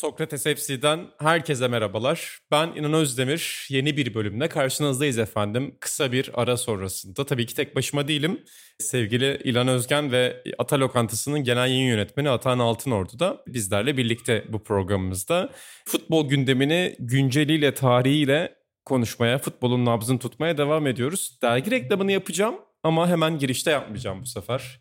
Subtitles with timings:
[0.00, 2.38] Sokrates FC'den herkese merhabalar.
[2.50, 3.66] Ben İnan Özdemir.
[3.68, 5.76] Yeni bir bölümle karşınızdayız efendim.
[5.80, 7.24] Kısa bir ara sonrasında.
[7.24, 8.40] Tabii ki tek başıma değilim.
[8.78, 14.62] Sevgili İlan Özgen ve Ata Lokantası'nın genel yayın yönetmeni Atan Altınordu da bizlerle birlikte bu
[14.62, 15.50] programımızda.
[15.84, 21.38] Futbol gündemini günceliyle, tarihiyle konuşmaya, futbolun nabzını tutmaya devam ediyoruz.
[21.42, 24.80] Dergi reklamını yapacağım ama hemen girişte yapmayacağım bu sefer.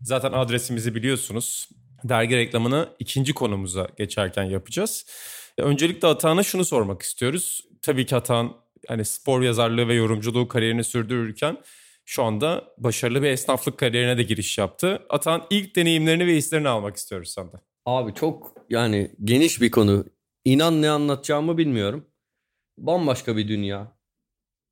[0.00, 1.68] Zaten adresimizi biliyorsunuz
[2.04, 5.06] dergi reklamını ikinci konumuza geçerken yapacağız.
[5.58, 7.64] Öncelikle Atahan'a şunu sormak istiyoruz.
[7.82, 8.56] Tabii ki Atahan
[8.88, 11.56] hani spor yazarlığı ve yorumculuğu kariyerini sürdürürken
[12.04, 15.02] şu anda başarılı bir esnaflık kariyerine de giriş yaptı.
[15.10, 17.60] Atahan ilk deneyimlerini ve hislerini almak istiyoruz senden.
[17.86, 20.04] Abi çok yani geniş bir konu.
[20.44, 22.06] İnan ne anlatacağımı bilmiyorum.
[22.78, 23.96] Bambaşka bir dünya.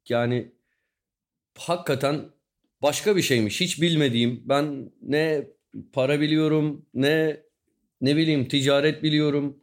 [0.09, 0.53] Yani
[1.59, 2.31] hakikaten
[2.83, 3.61] başka bir şeymiş.
[3.61, 4.43] Hiç bilmediğim.
[4.45, 5.49] Ben ne
[5.93, 7.41] para biliyorum ne
[8.01, 9.63] ne bileyim ticaret biliyorum.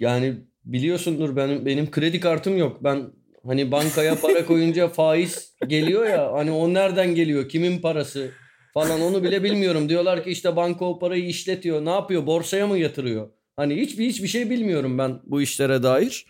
[0.00, 2.84] Yani biliyorsundur benim benim kredi kartım yok.
[2.84, 3.12] Ben
[3.46, 7.48] hani bankaya para koyunca faiz geliyor ya hani o nereden geliyor?
[7.48, 8.32] Kimin parası?
[8.74, 9.88] falan onu bile bilmiyorum.
[9.88, 11.84] Diyorlar ki işte banka o parayı işletiyor.
[11.84, 12.26] Ne yapıyor?
[12.26, 13.30] Borsaya mı yatırıyor?
[13.56, 16.26] Hani hiçbir hiçbir şey bilmiyorum ben bu işlere dair.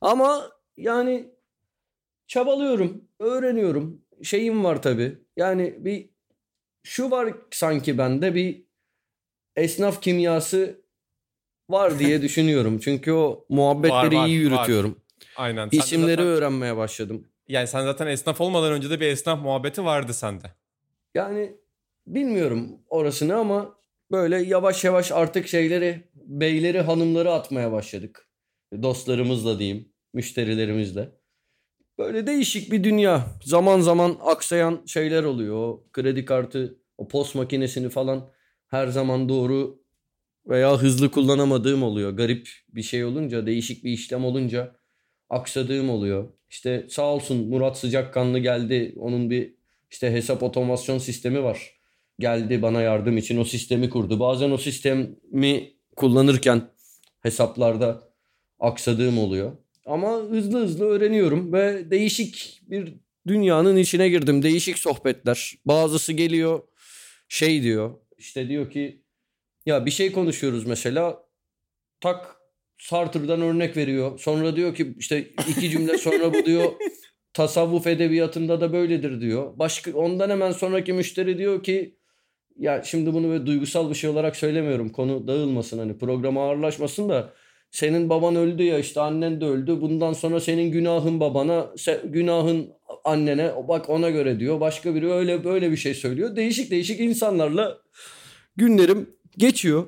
[0.00, 1.28] Ama yani
[2.26, 4.02] çabalıyorum, öğreniyorum.
[4.22, 5.18] Şeyim var tabii.
[5.36, 6.10] Yani bir
[6.82, 8.64] şu var sanki bende bir
[9.56, 10.82] esnaf kimyası
[11.70, 12.78] var diye düşünüyorum.
[12.78, 14.90] Çünkü o muhabbetleri var, var, iyi yürütüyorum.
[14.90, 14.98] Var.
[15.36, 15.68] Aynen.
[15.68, 17.28] Sen İsimleri zaten, öğrenmeye başladım.
[17.48, 20.46] Yani sen zaten esnaf olmadan önce de bir esnaf muhabbeti vardı sende.
[21.14, 21.56] Yani
[22.06, 23.76] bilmiyorum orasını ama
[24.10, 28.28] böyle yavaş yavaş artık şeyleri, beyleri, hanımları atmaya başladık.
[28.82, 31.08] Dostlarımızla diyeyim, müşterilerimizle.
[32.02, 33.26] Böyle değişik bir dünya.
[33.44, 35.56] Zaman zaman aksayan şeyler oluyor.
[35.56, 38.30] O kredi kartı, o post makinesini falan
[38.68, 39.82] her zaman doğru
[40.46, 42.10] veya hızlı kullanamadığım oluyor.
[42.10, 44.76] Garip bir şey olunca, değişik bir işlem olunca
[45.30, 46.28] aksadığım oluyor.
[46.50, 48.94] İşte sağ olsun Murat Sıcakkanlı geldi.
[48.96, 49.54] Onun bir
[49.90, 51.74] işte hesap otomasyon sistemi var.
[52.18, 54.20] Geldi bana yardım için o sistemi kurdu.
[54.20, 56.70] Bazen o sistemi kullanırken
[57.20, 58.08] hesaplarda
[58.60, 59.52] aksadığım oluyor.
[59.86, 62.94] Ama hızlı hızlı öğreniyorum ve değişik bir
[63.26, 64.42] dünyanın içine girdim.
[64.42, 65.54] Değişik sohbetler.
[65.64, 66.62] Bazısı geliyor
[67.28, 67.94] şey diyor.
[68.18, 69.02] İşte diyor ki
[69.66, 71.22] ya bir şey konuşuyoruz mesela.
[72.00, 72.36] Tak
[72.78, 74.18] Sartre'dan örnek veriyor.
[74.18, 76.72] Sonra diyor ki işte iki cümle sonra bu diyor
[77.32, 79.58] tasavvuf edebiyatında da böyledir diyor.
[79.58, 81.98] Başka ondan hemen sonraki müşteri diyor ki
[82.56, 84.88] ya şimdi bunu böyle duygusal bir şey olarak söylemiyorum.
[84.88, 87.34] Konu dağılmasın hani program ağırlaşmasın da
[87.72, 89.80] senin baban öldü ya işte annen de öldü.
[89.80, 91.70] Bundan sonra senin günahın babana,
[92.04, 92.70] günahın
[93.04, 94.60] annene bak ona göre diyor.
[94.60, 96.36] Başka biri öyle böyle bir şey söylüyor.
[96.36, 97.78] Değişik değişik insanlarla
[98.56, 99.86] günlerim geçiyor.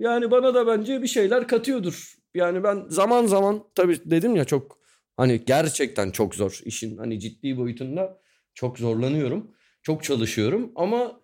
[0.00, 2.14] Yani bana da bence bir şeyler katıyordur.
[2.34, 4.78] Yani ben zaman zaman tabii dedim ya çok
[5.16, 8.20] hani gerçekten çok zor işin hani ciddi boyutunda
[8.54, 9.50] çok zorlanıyorum.
[9.82, 11.20] Çok çalışıyorum ama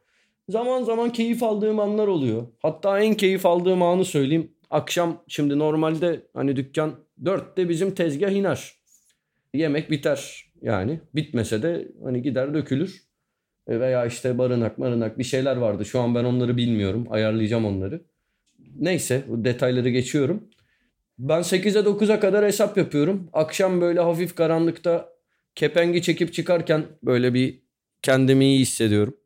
[0.49, 2.47] zaman zaman keyif aldığım anlar oluyor.
[2.63, 6.95] Hatta en keyif aldığım anı söyleyeyim Akşam şimdi normalde hani dükkan
[7.25, 8.75] dörtte bizim tezgah iner.
[9.55, 11.01] Yemek biter yani.
[11.15, 13.03] Bitmese de hani gider dökülür.
[13.67, 15.85] E, veya işte barınak marınak bir şeyler vardı.
[15.85, 17.07] Şu an ben onları bilmiyorum.
[17.11, 18.03] Ayarlayacağım onları.
[18.77, 20.49] Neyse detayları geçiyorum.
[21.19, 23.31] Ben 8'e 9'a kadar hesap yapıyorum.
[23.33, 25.09] Akşam böyle hafif karanlıkta
[25.55, 27.63] kepengi çekip çıkarken böyle bir
[28.03, 29.17] kendimi iyi hissediyorum.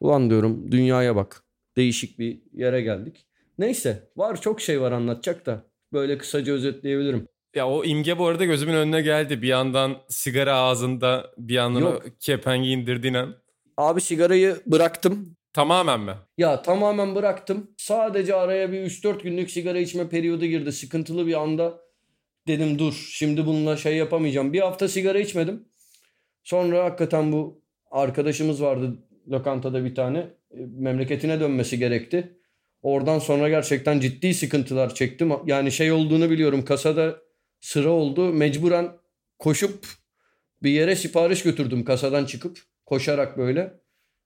[0.00, 1.42] Ulan diyorum dünyaya bak.
[1.76, 3.26] Değişik bir yere geldik.
[3.62, 5.62] Neyse var çok şey var anlatacak da
[5.92, 7.28] böyle kısaca özetleyebilirim.
[7.54, 9.42] Ya o imge bu arada gözümün önüne geldi.
[9.42, 12.02] Bir yandan sigara ağzında bir yandan Yok.
[12.20, 13.34] kepengi indirdiğin an.
[13.76, 15.36] Abi sigarayı bıraktım.
[15.52, 16.12] Tamamen mi?
[16.38, 17.70] Ya tamamen bıraktım.
[17.76, 20.72] Sadece araya bir 3-4 günlük sigara içme periyodu girdi.
[20.72, 21.80] Sıkıntılı bir anda
[22.46, 24.52] dedim dur şimdi bununla şey yapamayacağım.
[24.52, 25.64] Bir hafta sigara içmedim.
[26.44, 28.98] Sonra hakikaten bu arkadaşımız vardı
[29.30, 30.26] lokantada bir tane.
[30.78, 32.41] Memleketine dönmesi gerekti.
[32.82, 35.32] Oradan sonra gerçekten ciddi sıkıntılar çektim.
[35.46, 37.22] Yani şey olduğunu biliyorum kasada
[37.60, 38.32] sıra oldu.
[38.32, 38.92] Mecburen
[39.38, 39.86] koşup
[40.62, 43.82] bir yere sipariş götürdüm kasadan çıkıp koşarak böyle.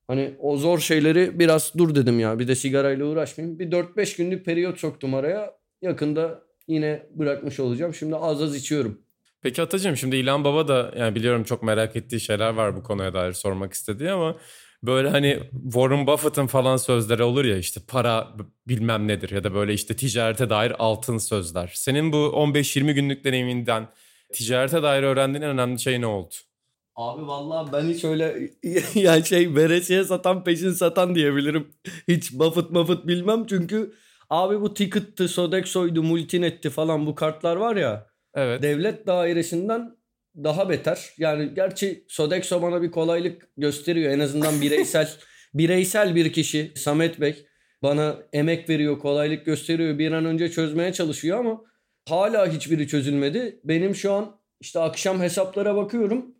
[0.06, 2.38] Hani o zor şeyleri biraz dur dedim ya.
[2.38, 3.58] Bir de sigarayla uğraşmayayım.
[3.58, 5.56] Bir 4-5 günlük periyot soktum araya.
[5.82, 7.94] Yakında yine bırakmış olacağım.
[7.94, 9.00] Şimdi az az içiyorum.
[9.42, 13.14] Peki Atacığım şimdi İlhan Baba da yani biliyorum çok merak ettiği şeyler var bu konuya
[13.14, 14.36] dair sormak istediği ama
[14.82, 18.28] böyle hani Warren Buffett'ın falan sözleri olur ya işte para
[18.68, 21.72] bilmem nedir ya da böyle işte ticarete dair altın sözler.
[21.74, 23.88] Senin bu 15-20 günlük deneyiminden
[24.32, 26.34] ticarete dair öğrendiğin en önemli şey ne oldu?
[26.96, 28.50] Abi vallahi ben hiç öyle
[28.94, 31.68] yani şey veresiye satan peşin satan diyebilirim.
[32.08, 33.92] Hiç Buffett Buffett bilmem çünkü
[34.30, 38.06] abi bu Ticket'tı, Sodexo'ydu, Multinet'ti falan bu kartlar var ya.
[38.34, 38.62] Evet.
[38.62, 39.96] Devlet dairesinden
[40.44, 41.10] daha beter.
[41.18, 44.12] Yani gerçi Sodexo bana bir kolaylık gösteriyor.
[44.12, 45.10] En azından bireysel
[45.54, 47.46] bireysel bir kişi Samet Bey
[47.82, 49.98] bana emek veriyor, kolaylık gösteriyor.
[49.98, 51.60] Bir an önce çözmeye çalışıyor ama
[52.08, 53.60] hala hiçbiri çözülmedi.
[53.64, 56.34] Benim şu an işte akşam hesaplara bakıyorum.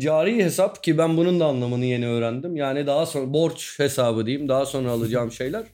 [0.00, 2.56] Cari hesap ki ben bunun da anlamını yeni öğrendim.
[2.56, 4.48] Yani daha sonra borç hesabı diyeyim.
[4.48, 5.66] Daha sonra alacağım şeyler.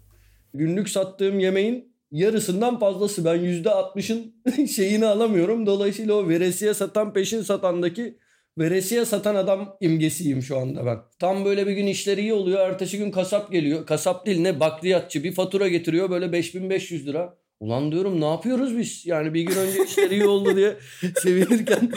[0.55, 3.25] Günlük sattığım yemeğin yarısından fazlası.
[3.25, 5.67] Ben %60'ın şeyini alamıyorum.
[5.67, 8.19] Dolayısıyla o veresiye satan peşin satandaki
[8.59, 10.99] veresiye satan adam imgesiyim şu anda ben.
[11.19, 12.61] Tam böyle bir gün işleri iyi oluyor.
[12.71, 13.87] Ertesi gün kasap geliyor.
[13.87, 17.39] Kasap değil ne bakliyatçı bir fatura getiriyor böyle 5500 lira.
[17.61, 19.07] Ulan diyorum ne yapıyoruz biz?
[19.07, 20.77] Yani bir gün önce işleri iyi oldu diye
[21.17, 21.93] sevinirken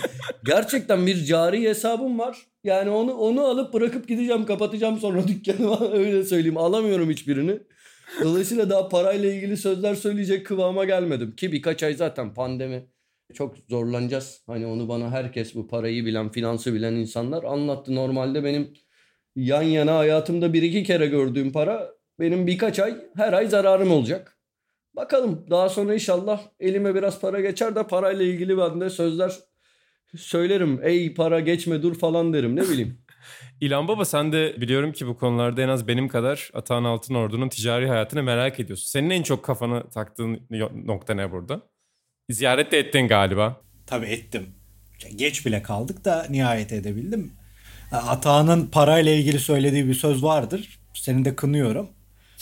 [0.45, 2.37] gerçekten bir cari hesabım var.
[2.63, 6.57] Yani onu onu alıp bırakıp gideceğim kapatacağım sonra dükkanı öyle söyleyeyim.
[6.57, 7.59] Alamıyorum hiçbirini.
[8.23, 11.35] Dolayısıyla daha parayla ilgili sözler söyleyecek kıvama gelmedim.
[11.35, 12.85] Ki birkaç ay zaten pandemi
[13.33, 14.43] çok zorlanacağız.
[14.47, 17.95] Hani onu bana herkes bu parayı bilen, finansı bilen insanlar anlattı.
[17.95, 18.73] Normalde benim
[19.35, 24.37] yan yana hayatımda bir iki kere gördüğüm para benim birkaç ay her ay zararım olacak.
[24.95, 29.33] Bakalım daha sonra inşallah elime biraz para geçer de parayla ilgili ben de sözler
[30.17, 30.79] söylerim.
[30.83, 33.01] Ey para geçme dur falan derim ne bileyim.
[33.61, 37.87] İlhan Baba sen de biliyorum ki bu konularda en az benim kadar Atahan Altınordu'nun ticari
[37.87, 38.87] hayatını merak ediyorsun.
[38.89, 40.47] Senin en çok kafanı taktığın
[40.85, 41.61] nokta ne burada?
[42.29, 43.61] Ziyaret de ettin galiba.
[43.87, 44.55] Tabii ettim.
[45.15, 47.33] Geç bile kaldık da nihayet edebildim.
[47.91, 50.79] Atağının parayla ilgili söylediği bir söz vardır.
[50.93, 51.89] Seni de kınıyorum.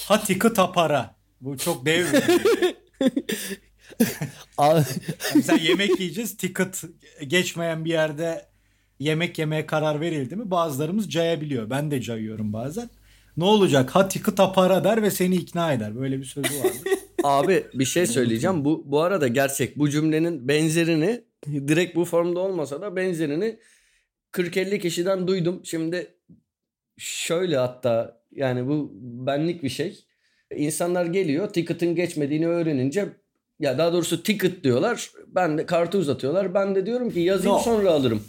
[0.07, 1.15] Hatikı tapara.
[1.41, 2.23] Bu çok dev bir
[4.59, 4.83] yani
[5.43, 6.37] sen yemek yiyeceğiz.
[6.37, 6.83] Ticket
[7.27, 8.45] geçmeyen bir yerde
[8.99, 11.69] yemek yemeye karar verildi mi bazılarımız cayabiliyor.
[11.69, 12.89] Ben de cayıyorum bazen.
[13.37, 13.89] Ne olacak?
[13.89, 15.95] Ha ticket para der ve seni ikna eder.
[15.99, 16.71] Böyle bir sözü var.
[17.23, 18.65] Abi bir şey söyleyeceğim.
[18.65, 19.77] Bu bu arada gerçek.
[19.77, 23.59] Bu cümlenin benzerini direkt bu formda olmasa da benzerini
[24.33, 25.61] 40-50 kişiden duydum.
[25.63, 26.07] Şimdi
[26.97, 29.99] şöyle hatta yani bu benlik bir şey.
[30.55, 33.05] İnsanlar geliyor ticket'ın geçmediğini öğrenince
[33.59, 35.11] ya daha doğrusu ticket diyorlar.
[35.27, 36.53] Ben de kartı uzatıyorlar.
[36.53, 37.59] Ben de diyorum ki yazayım no.
[37.59, 38.23] sonra alırım.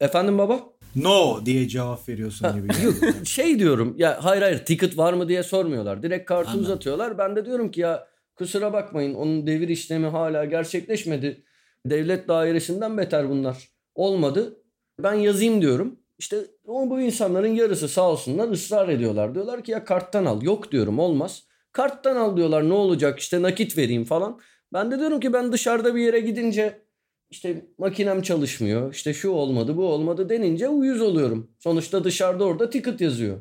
[0.00, 0.60] Efendim baba?
[0.96, 2.68] No diye cevap veriyorsun gibi.
[2.84, 2.94] Yok
[3.26, 6.02] şey diyorum ya hayır hayır ticket var mı diye sormuyorlar.
[6.02, 6.64] Direkt kartı Anladım.
[6.64, 7.18] uzatıyorlar.
[7.18, 11.44] Ben de diyorum ki ya kusura bakmayın onun devir işlemi hala gerçekleşmedi.
[11.86, 13.68] Devlet dairesinden beter bunlar.
[13.94, 14.56] Olmadı.
[15.02, 15.98] Ben yazayım diyorum.
[16.18, 16.36] İşte
[16.66, 19.34] o bu insanların yarısı sağ olsunlar ısrar ediyorlar.
[19.34, 20.42] Diyorlar ki ya karttan al.
[20.42, 21.42] Yok diyorum olmaz.
[21.72, 24.40] Karttan al diyorlar ne olacak işte nakit vereyim falan.
[24.72, 26.82] Ben de diyorum ki ben dışarıda bir yere gidince
[27.30, 31.50] işte makinem çalışmıyor, işte şu olmadı, bu olmadı denince uyuz oluyorum.
[31.58, 33.40] Sonuçta dışarıda orada ticket yazıyor.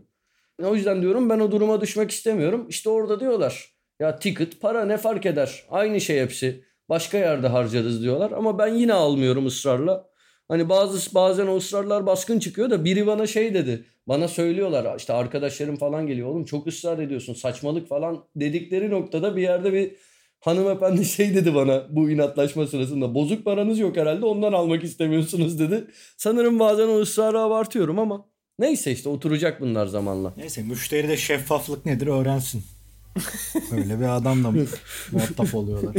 [0.63, 2.65] O yüzden diyorum ben o duruma düşmek istemiyorum.
[2.69, 5.65] İşte orada diyorlar ya ticket para ne fark eder?
[5.69, 6.63] Aynı şey hepsi.
[6.89, 10.09] Başka yerde harcarız diyorlar ama ben yine almıyorum ısrarla.
[10.47, 13.85] Hani bazı bazen o ısrarlar baskın çıkıyor da biri bana şey dedi.
[14.07, 16.27] Bana söylüyorlar işte arkadaşlarım falan geliyor.
[16.27, 19.95] Oğlum çok ısrar ediyorsun saçmalık falan dedikleri noktada bir yerde bir
[20.39, 23.15] hanımefendi şey dedi bana bu inatlaşma sırasında.
[23.15, 25.87] Bozuk paranız yok herhalde ondan almak istemiyorsunuz dedi.
[26.17, 28.25] Sanırım bazen o ısrarı abartıyorum ama
[28.59, 30.33] neyse işte oturacak bunlar zamanla.
[30.37, 32.63] Neyse müşteri de şeffaflık nedir öğrensin.
[33.71, 34.53] Öyle bir adamla
[35.11, 35.95] muhatap oluyorlar.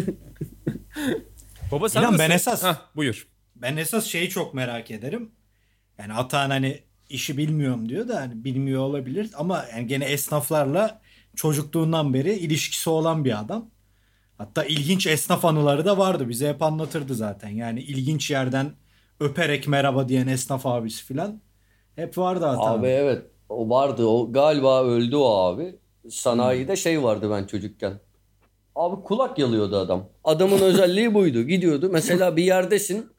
[1.72, 3.28] Baba sen İnan, ben esas Heh, buyur.
[3.56, 5.30] Ben esas şeyi çok merak ederim.
[5.98, 11.00] Yani Atahan hani işi bilmiyorum diyor da hani bilmiyor olabilir ama yani gene esnaflarla
[11.36, 13.70] çocukluğundan beri ilişkisi olan bir adam.
[14.40, 16.28] Hatta ilginç esnaf anıları da vardı.
[16.28, 17.48] Bize hep anlatırdı zaten.
[17.48, 18.72] Yani ilginç yerden
[19.20, 21.40] öperek merhaba diyen esnaf abisi filan.
[21.96, 22.70] Hep vardı hatta.
[22.70, 23.22] Abi evet.
[23.48, 24.06] O vardı.
[24.06, 25.78] O galiba öldü o abi.
[26.10, 28.00] Sanayide şey vardı ben çocukken.
[28.74, 30.08] Abi kulak yalıyordu adam.
[30.24, 31.42] Adamın özelliği buydu.
[31.42, 31.88] Gidiyordu.
[31.92, 33.12] Mesela bir yerdesin.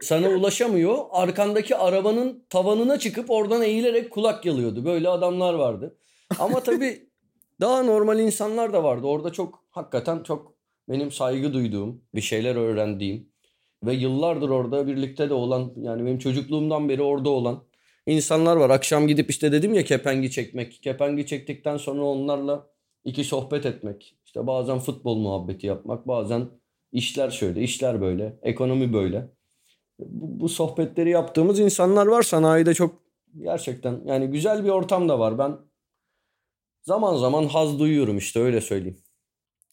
[0.00, 0.98] Sana ulaşamıyor.
[1.10, 4.84] Arkandaki arabanın tavanına çıkıp oradan eğilerek kulak yalıyordu.
[4.84, 5.96] Böyle adamlar vardı.
[6.38, 7.08] Ama tabii
[7.60, 9.06] daha normal insanlar da vardı.
[9.06, 10.57] Orada çok hakikaten çok
[10.88, 13.28] benim saygı duyduğum, bir şeyler öğrendiğim
[13.84, 17.64] ve yıllardır orada birlikte de olan yani benim çocukluğumdan beri orada olan
[18.06, 18.70] insanlar var.
[18.70, 20.82] Akşam gidip işte dedim ya kepengi çekmek.
[20.82, 22.66] Kepengi çektikten sonra onlarla
[23.04, 24.16] iki sohbet etmek.
[24.24, 26.48] İşte bazen futbol muhabbeti yapmak, bazen
[26.92, 29.28] işler şöyle, işler böyle, ekonomi böyle.
[29.98, 33.02] Bu, bu sohbetleri yaptığımız insanlar var sanayide çok
[33.38, 35.38] gerçekten yani güzel bir ortam da var.
[35.38, 35.56] Ben
[36.82, 39.02] zaman zaman haz duyuyorum işte öyle söyleyeyim.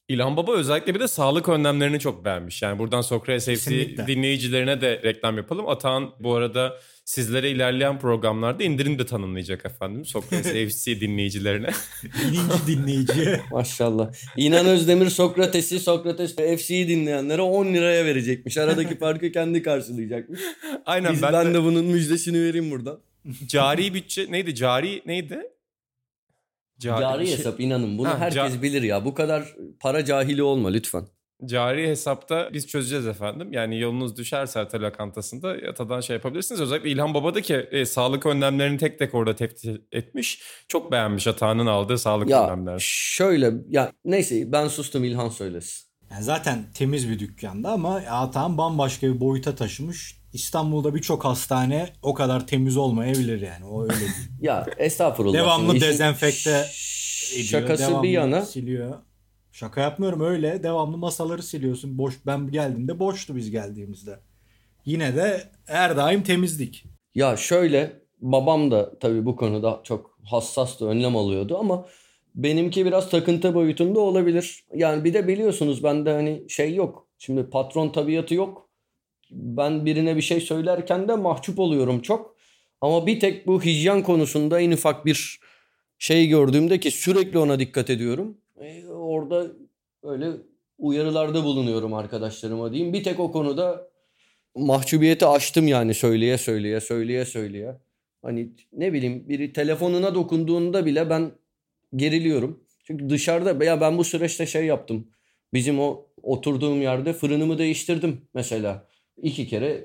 [0.09, 2.61] İlhan Baba özellikle bir de sağlık önlemlerini çok beğenmiş.
[2.61, 4.07] Yani buradan Sokrates FC Kesinlikle.
[4.07, 5.69] dinleyicilerine de reklam yapalım.
[5.69, 6.73] Atahan bu arada
[7.05, 10.05] sizlere ilerleyen programlarda indirim de tanımlayacak efendim.
[10.05, 10.45] Sokrates
[10.75, 11.69] FC dinleyicilerine.
[12.03, 13.41] Birinci dinleyici.
[13.51, 14.11] Maşallah.
[14.37, 18.57] İnan Özdemir Sokrates'i Sokrates FC'yi dinleyenlere 10 liraya verecekmiş.
[18.57, 20.39] Aradaki farkı kendi karşılayacakmış.
[20.85, 22.99] Aynen Biz, ben, ben, de, de bunun müjdesini vereyim buradan.
[23.47, 24.55] cari bütçe neydi?
[24.55, 25.39] Cari neydi?
[26.79, 29.05] Cari bir şey- hesap inanın bunu Ha, herkes ca- bilir ya.
[29.05, 31.07] Bu kadar para cahili olma lütfen.
[31.45, 33.53] Cari hesapta biz çözeceğiz efendim.
[33.53, 36.61] Yani yolunuz düşerse Ata lokantasında yatadan şey yapabilirsiniz.
[36.61, 40.41] Özellikle İlhan Baba da ki e, sağlık önlemlerini tek tek orada teftiş etmiş.
[40.67, 42.79] Çok beğenmiş Atahan'ın aldığı sağlık Ya önlemlerini.
[42.81, 45.85] şöyle ya neyse ben sustum İlhan söylesin.
[46.11, 50.24] Yani zaten temiz bir dükkanda ama Atahan bambaşka bir boyuta taşımış.
[50.35, 53.65] İstanbul'da birçok hastane o kadar temiz olmayabilir yani.
[53.65, 54.11] O öyle değil.
[54.41, 55.33] Ya estağfurullah.
[55.33, 58.93] Devamlı Şimdi dezenfekte ediyor, Şakası devamlı bir yana siliyor.
[59.51, 60.63] Şaka yapmıyorum öyle.
[60.63, 61.97] Devamlı masaları siliyorsun.
[61.97, 64.19] Boş ben geldiğimde boştu biz geldiğimizde.
[64.85, 66.85] Yine de her daim temizlik.
[67.15, 71.85] Ya şöyle babam da tabii bu konuda çok hassastı, önlem alıyordu ama
[72.35, 74.63] benimki biraz takıntı boyutunda olabilir.
[74.73, 77.07] Yani bir de biliyorsunuz bende hani şey yok.
[77.17, 78.64] Şimdi patron tabiatı yok.
[79.35, 82.35] Ben birine bir şey söylerken de mahcup oluyorum çok.
[82.81, 85.39] Ama bir tek bu hijyen konusunda en ufak bir
[85.99, 88.37] şey gördüğümde ki sürekli ona dikkat ediyorum.
[88.61, 89.47] E, orada
[90.03, 90.31] öyle
[90.77, 92.93] uyarılarda bulunuyorum arkadaşlarıma diyeyim.
[92.93, 93.89] Bir tek o konuda
[94.55, 97.75] mahcubiyeti aştım yani söyleye söyleye söyleye söyleye.
[98.21, 101.31] Hani ne bileyim biri telefonuna dokunduğunda bile ben
[101.95, 102.63] geriliyorum.
[102.83, 105.07] Çünkü dışarıda ya ben bu süreçte şey yaptım.
[105.53, 108.87] Bizim o oturduğum yerde fırınımı değiştirdim mesela.
[109.21, 109.83] İki kere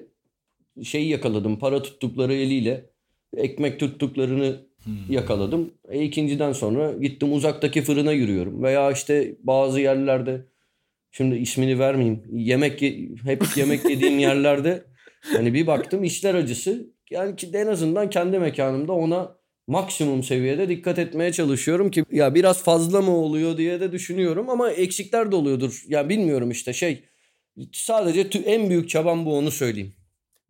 [0.82, 1.58] şeyi yakaladım.
[1.58, 2.90] Para tuttukları eliyle
[3.36, 4.56] ekmek tuttuklarını
[5.08, 5.70] yakaladım.
[5.88, 8.62] E ikinciden sonra gittim uzaktaki fırına yürüyorum.
[8.62, 10.40] Veya işte bazı yerlerde
[11.10, 12.22] şimdi ismini vermeyeyim.
[12.32, 14.84] Yemek ye- hep yemek yediğim yerlerde
[15.22, 16.90] hani bir baktım işler acısı.
[17.10, 22.62] Yani ki en azından kendi mekanımda ona maksimum seviyede dikkat etmeye çalışıyorum ki ya biraz
[22.64, 25.84] fazla mı oluyor diye de düşünüyorum ama eksikler de oluyordur.
[25.88, 27.04] Ya bilmiyorum işte şey
[27.72, 29.94] sadece en büyük çabam bu onu söyleyeyim.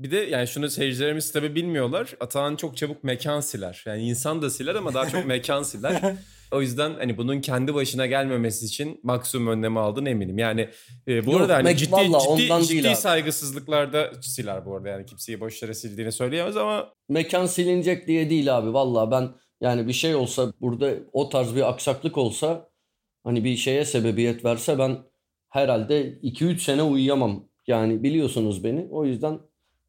[0.00, 2.14] Bir de yani şunu seyircilerimiz tabii bilmiyorlar.
[2.20, 3.82] Atahan çok çabuk mekan siler.
[3.86, 6.14] Yani insan da siler ama daha çok mekan siler.
[6.52, 10.38] O yüzden hani bunun kendi başına gelmemesi için maksimum önlemi aldığını eminim.
[10.38, 10.68] Yani
[11.08, 14.88] e, bu Yok, arada hani ciddi vallahi ciddi, ciddi saygısızlıklarda siler bu arada.
[14.88, 18.72] Yani kimseyi boş yere sildiğini söyleyemez ama mekan silinecek diye değil abi.
[18.72, 19.28] Valla ben
[19.60, 22.68] yani bir şey olsa burada o tarz bir aksaklık olsa
[23.24, 24.98] hani bir şeye sebebiyet verse ben
[25.50, 27.44] herhalde 2-3 sene uyuyamam.
[27.66, 28.88] Yani biliyorsunuz beni.
[28.90, 29.40] O yüzden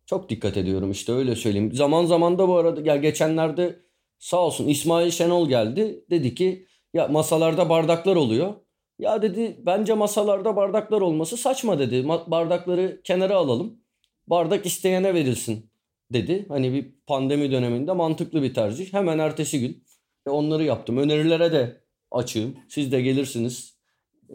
[0.06, 1.74] çok dikkat ediyorum işte öyle söyleyeyim.
[1.74, 3.80] Zaman zaman da bu arada ya geçenlerde
[4.20, 6.06] sağ olsun İsmail Şenol geldi.
[6.10, 8.53] Dedi ki ya masalarda bardaklar oluyor.
[9.00, 12.08] Ya dedi bence masalarda bardaklar olması saçma dedi.
[12.08, 13.82] Bardakları kenara alalım.
[14.27, 15.72] Bardak isteyene verilsin
[16.13, 16.46] dedi.
[16.48, 18.94] Hani bir pandemi döneminde mantıklı bir tercih.
[18.94, 19.84] Hemen ertesi gün
[20.25, 20.98] onları yaptım.
[20.98, 22.56] Önerilere de açığım.
[22.70, 23.71] Siz de gelirsiniz.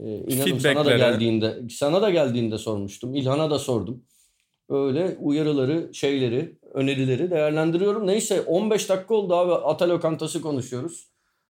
[0.04, 3.14] Ee, inanın sana da geldiğinde sana da geldiğinde sormuştum.
[3.14, 4.02] İlhan'a da sordum.
[4.68, 8.06] Öyle uyarıları, şeyleri, önerileri değerlendiriyorum.
[8.06, 9.52] Neyse 15 dakika oldu abi.
[9.52, 11.08] Ata lokantası konuşuyoruz.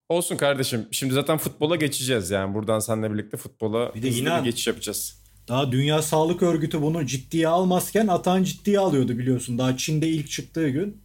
[0.09, 0.87] olsun kardeşim.
[0.91, 2.55] Şimdi zaten futbola geçeceğiz yani.
[2.55, 5.23] Buradan seninle birlikte futbola Bir de inan- bir geçiş yapacağız.
[5.49, 9.59] Daha Dünya Sağlık Örgütü bunu ciddiye almazken Atahan ciddiye alıyordu biliyorsun.
[9.59, 11.03] Daha Çin'de ilk çıktığı gün.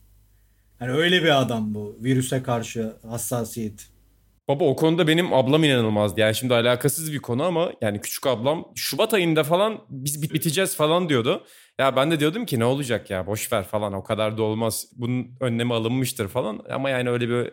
[0.80, 3.91] Hani öyle bir adam bu virüse karşı hassasiyet.
[4.52, 6.20] Baba o konuda benim ablam inanılmazdı.
[6.20, 10.76] Yani şimdi alakasız bir konu ama yani küçük ablam Şubat ayında falan biz bit- biteceğiz
[10.76, 11.44] falan diyordu.
[11.80, 14.86] Ya ben de diyordum ki ne olacak ya boş ver falan o kadar da olmaz.
[14.96, 16.60] Bunun önlemi alınmıştır falan.
[16.70, 17.52] Ama yani öyle bir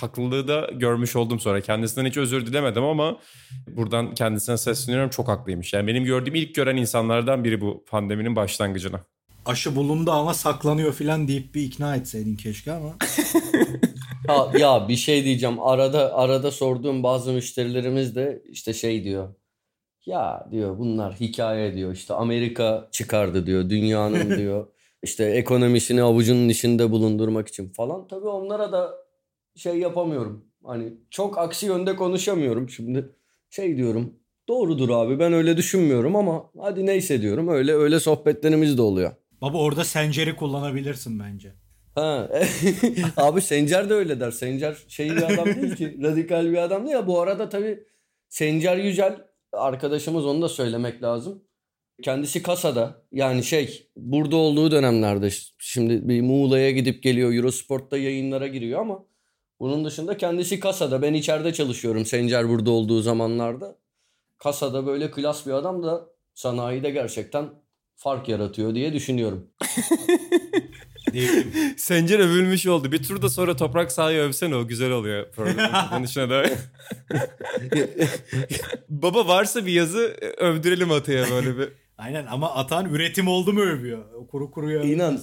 [0.00, 1.60] haklılığı da görmüş oldum sonra.
[1.60, 3.18] Kendisinden hiç özür dilemedim ama
[3.76, 5.72] buradan kendisine sesleniyorum çok haklıymış.
[5.72, 9.00] Yani benim gördüğüm ilk gören insanlardan biri bu pandeminin başlangıcına.
[9.46, 12.96] Aşı bulundu ama saklanıyor filan deyip bir ikna etseydin keşke ama.
[14.28, 15.60] Ya, ya bir şey diyeceğim.
[15.62, 19.34] Arada arada sorduğum bazı müşterilerimiz de işte şey diyor.
[20.06, 21.92] Ya diyor bunlar hikaye diyor.
[21.92, 23.70] İşte Amerika çıkardı diyor.
[23.70, 24.66] Dünyanın diyor.
[25.02, 28.08] işte ekonomisini avucunun içinde bulundurmak için falan.
[28.08, 28.94] Tabii onlara da
[29.56, 30.44] şey yapamıyorum.
[30.64, 33.08] Hani çok aksi yönde konuşamıyorum şimdi.
[33.50, 34.14] Şey diyorum.
[34.48, 37.48] Doğrudur abi ben öyle düşünmüyorum ama hadi neyse diyorum.
[37.48, 39.12] Öyle öyle sohbetlerimiz de oluyor.
[39.40, 41.52] Baba orada Sencer'i kullanabilirsin bence.
[41.96, 42.30] Ha.
[43.16, 44.30] Abi Sencer de öyle der.
[44.30, 45.98] Sencer şey bir adam değil ki.
[46.02, 47.06] Radikal bir adam değil ya.
[47.06, 47.84] Bu arada tabii
[48.28, 49.18] Sencer Yücel
[49.52, 51.44] arkadaşımız onu da söylemek lazım.
[52.02, 53.02] Kendisi kasada.
[53.12, 57.32] Yani şey burada olduğu dönemlerde şimdi bir Muğla'ya gidip geliyor.
[57.32, 59.06] Eurosport'ta yayınlara giriyor ama
[59.60, 61.02] Bunun dışında kendisi kasada.
[61.02, 63.78] Ben içeride çalışıyorum Sencer burada olduğu zamanlarda.
[64.38, 67.50] Kasada böyle klas bir adam da sanayide gerçekten
[67.94, 69.50] fark yaratıyor diye düşünüyorum.
[71.76, 72.92] Sencer övülmüş oldu.
[72.92, 76.46] Bir tur da sonra toprak sahayı övsene o güzel oluyor programın kapanışına da.
[78.88, 81.68] Baba varsa bir yazı övdürelim Atay'a böyle bir.
[81.98, 84.26] Aynen ama Atan üretim oldu mu övüyor.
[84.28, 85.20] Kuru kuruya İnan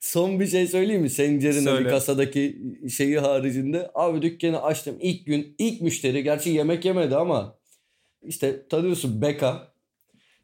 [0.00, 1.10] son bir şey söyleyeyim mi?
[1.10, 1.88] Sencer'in hani Söyle.
[1.90, 2.58] kasadaki
[2.96, 3.90] şeyi haricinde.
[3.94, 4.96] Abi dükkanı açtım.
[5.00, 7.58] ilk gün ilk müşteri gerçi yemek yemedi ama
[8.22, 9.69] işte tanıyorsun Beka.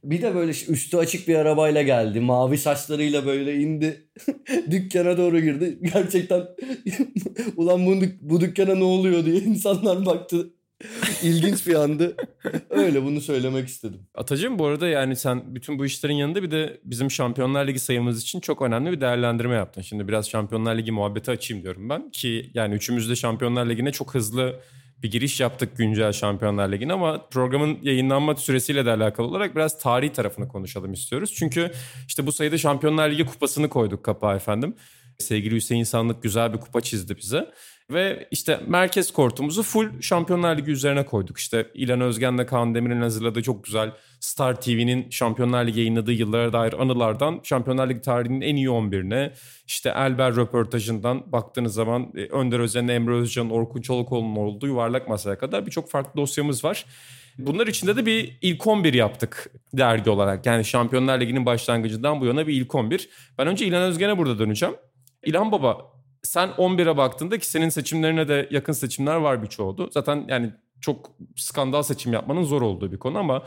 [0.04, 2.20] Bir de böyle üstü açık bir arabayla geldi.
[2.20, 4.08] Mavi saçlarıyla böyle indi.
[4.70, 5.78] Dükkana doğru girdi.
[5.92, 6.42] Gerçekten
[7.56, 10.50] ulan bu, dük- bu dükkana ne oluyor diye insanlar baktı.
[11.22, 12.16] İlginç bir andı.
[12.70, 14.00] Öyle bunu söylemek istedim.
[14.14, 18.22] Atacığım bu arada yani sen bütün bu işlerin yanında bir de bizim Şampiyonlar Ligi sayımız
[18.22, 19.82] için çok önemli bir değerlendirme yaptın.
[19.82, 22.10] Şimdi biraz Şampiyonlar Ligi muhabbeti açayım diyorum ben.
[22.10, 24.60] Ki yani üçümüz de Şampiyonlar Ligi'ne çok hızlı
[25.02, 30.12] bir giriş yaptık güncel Şampiyonlar Ligi'ne ama programın yayınlanma süresiyle de alakalı olarak biraz tarihi
[30.12, 31.34] tarafını konuşalım istiyoruz.
[31.34, 31.70] Çünkü
[32.08, 34.76] işte bu sayıda Şampiyonlar Ligi kupasını koyduk kapağa efendim.
[35.18, 37.50] Sevgili Hüseyin Sanlık güzel bir kupa çizdi bize.
[37.90, 41.38] Ve işte merkez kortumuzu full Şampiyonlar Ligi üzerine koyduk.
[41.38, 46.72] İşte İlhan Özgen'le Kaan Demir'in hazırladığı çok güzel Star TV'nin Şampiyonlar Ligi yayınladığı yıllara dair
[46.72, 49.32] anılardan Şampiyonlar Ligi tarihinin en iyi 11'ine
[49.66, 55.38] işte Elber röportajından baktığınız zaman e, Önder Özen'le Emre Özcan, Orkun Çolakoğlu'nun olduğu yuvarlak masaya
[55.38, 56.84] kadar birçok farklı dosyamız var.
[57.38, 60.46] Bunlar içinde de bir ilk 11 yaptık dergi olarak.
[60.46, 63.08] Yani Şampiyonlar Ligi'nin başlangıcından bu yana bir ilk 11.
[63.38, 64.74] Ben önce İlhan Özgen'e burada döneceğim.
[65.24, 65.95] İlhan Baba
[66.26, 69.90] sen 11'e baktığında ki senin seçimlerine de yakın seçimler var birçoğu.
[69.92, 73.42] Zaten yani çok skandal seçim yapmanın zor olduğu bir konu ama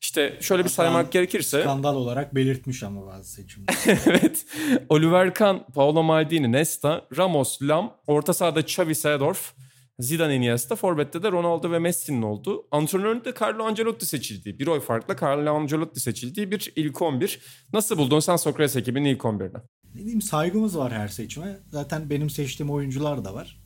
[0.00, 3.74] işte şöyle bir saymak gerekirse Skandal olarak belirtmiş ama bazı seçimler.
[4.06, 4.46] evet.
[4.88, 9.54] Oliver Kahn, Paolo Maldini, Nesta, Ramos, Lam, orta sahada Xavi Seedorf,
[9.98, 12.66] Zidane Iniesta, forvette de Ronaldo ve Messi'nin olduğu.
[12.70, 17.40] Antrenöründe Carlo Ancelotti seçildiği, bir oy farkla Carlo Ancelotti seçildiği bir ilk 11.
[17.72, 19.60] Nasıl buldun sen Sokrates ekibinin ilk 11'ini?
[19.94, 21.56] Ne diyeyim saygımız var her seçime.
[21.70, 23.60] Zaten benim seçtiğim oyuncular da var.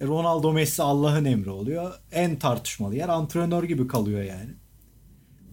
[0.00, 1.94] E, Ronaldo Messi Allah'ın emri oluyor.
[2.12, 4.50] En tartışmalı yer antrenör gibi kalıyor yani.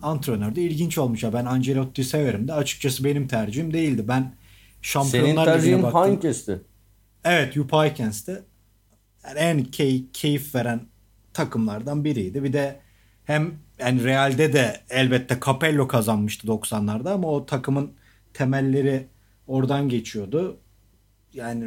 [0.02, 1.34] Antrenör de ilginç olmuş ya.
[1.34, 4.08] Ben Ancelotti'yi severim de açıkçası benim tercihim değildi.
[4.08, 4.34] Ben Senin
[4.82, 6.60] Şampiyonlar Ligi'ne tercihin hangisi?
[7.24, 8.44] Evet Yupaykens'te
[9.28, 10.82] yani en key, keyif veren
[11.34, 12.44] takımlardan biriydi.
[12.44, 12.80] Bir de
[13.24, 17.92] hem yani Real'de de elbette Capello kazanmıştı 90'larda ama o takımın
[18.34, 19.08] temelleri
[19.48, 20.58] oradan geçiyordu.
[21.34, 21.66] Yani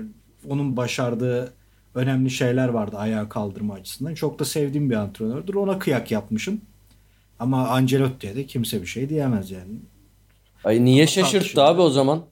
[0.48, 1.52] onun başardığı
[1.94, 4.14] önemli şeyler vardı ayağa kaldırma açısından.
[4.14, 5.54] Çok da sevdiğim bir antrenördür.
[5.54, 6.60] Ona kıyak yapmışım.
[7.38, 9.72] Ama Ancelotti'ye de kimse bir şey diyemez yani.
[10.64, 11.62] Ay niye şaşırttı tartışılır.
[11.62, 12.24] abi o zaman?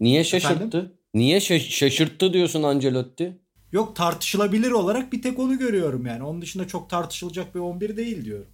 [0.00, 0.54] Niye şaşırttı?
[0.54, 0.92] Efendim?
[1.14, 3.38] Niye şaş- şaşırttı diyorsun Ancelotti?
[3.72, 6.22] Yok tartışılabilir olarak bir tek onu görüyorum yani.
[6.22, 8.46] Onun dışında çok tartışılacak bir 11 değil diyorum.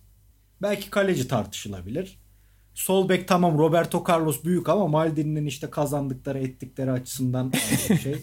[0.62, 2.18] Belki kaleci tartışılabilir.
[2.74, 7.52] Sol bek tamam Roberto Carlos büyük ama Maldini'nin işte kazandıkları ettikleri açısından
[8.02, 8.16] şey.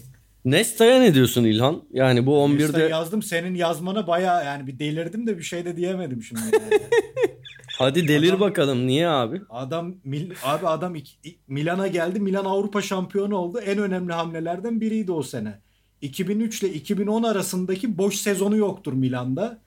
[0.44, 1.82] Nesta'ya ne diyorsun İlhan?
[1.92, 5.76] Yani bu 11'de Listeye yazdım senin yazmana baya yani bir delirdim de bir şey de
[5.76, 6.40] diyemedim şimdi.
[6.52, 6.82] yani.
[7.78, 9.40] hadi delir Adam- bakalım niye abi?
[9.50, 10.94] Adam Mil- abi adam
[11.48, 12.20] Milan'a geldi.
[12.20, 13.60] Milan Avrupa şampiyonu oldu.
[13.66, 15.58] En önemli hamlelerden biriydi o sene.
[16.00, 19.58] 2003 ile 2010 arasındaki boş sezonu yoktur Milan'da.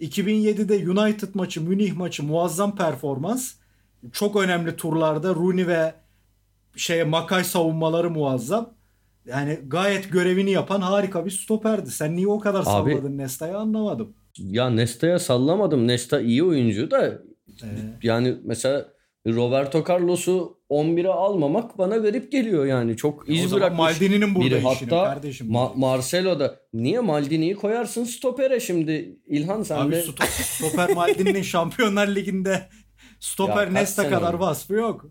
[0.00, 3.52] 2007'de United maçı, Münih maçı muazzam performans.
[4.12, 5.94] Çok önemli turlarda Rooney ve
[6.76, 8.74] şeye Makay savunmaları muazzam.
[9.26, 11.90] Yani gayet görevini yapan harika bir stoperdi.
[11.90, 14.14] Sen niye o kadar salladın Nesta'yı anlamadım.
[14.38, 15.88] Ya Nesta'ya sallamadım.
[15.88, 17.18] Nesta iyi oyuncu da
[17.62, 17.66] Ee,
[18.02, 18.86] yani mesela
[19.26, 22.96] Roberto Carlos'u 11'e almamak bana garip geliyor yani.
[22.96, 24.56] Çok o iz zaman bırakmış Maldini'nin burada biri.
[24.72, 25.46] işini Hatta kardeşim.
[25.50, 32.08] Ma- Marcelo'da niye Maldini'yi koyarsın stopere şimdi İlhan sen Abi de sto- stoper Maldini'nin Şampiyonlar
[32.08, 32.68] Ligi'nde
[33.26, 34.42] stoper Nesta kadar oldu?
[34.42, 35.06] vasfı yok.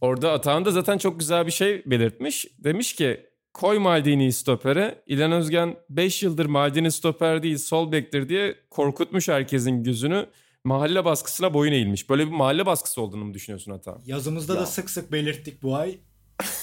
[0.00, 2.46] Orada Atahan da zaten çok güzel bir şey belirtmiş.
[2.58, 5.02] Demiş ki koy Maldini'yi stopere.
[5.06, 10.26] İlhan Özgen 5 yıldır Maldini stoper değil sol bektir diye korkutmuş herkesin gözünü.
[10.64, 12.10] Mahalle baskısına boyun eğilmiş.
[12.10, 14.00] Böyle bir mahalle baskısı olduğunu mu düşünüyorsun Atahan?
[14.06, 14.60] Yazımızda Ya.
[14.60, 15.98] da sık sık belirttik bu ay.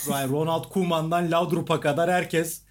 [0.09, 2.63] Ronald Koeman'dan Laudrup'a kadar herkes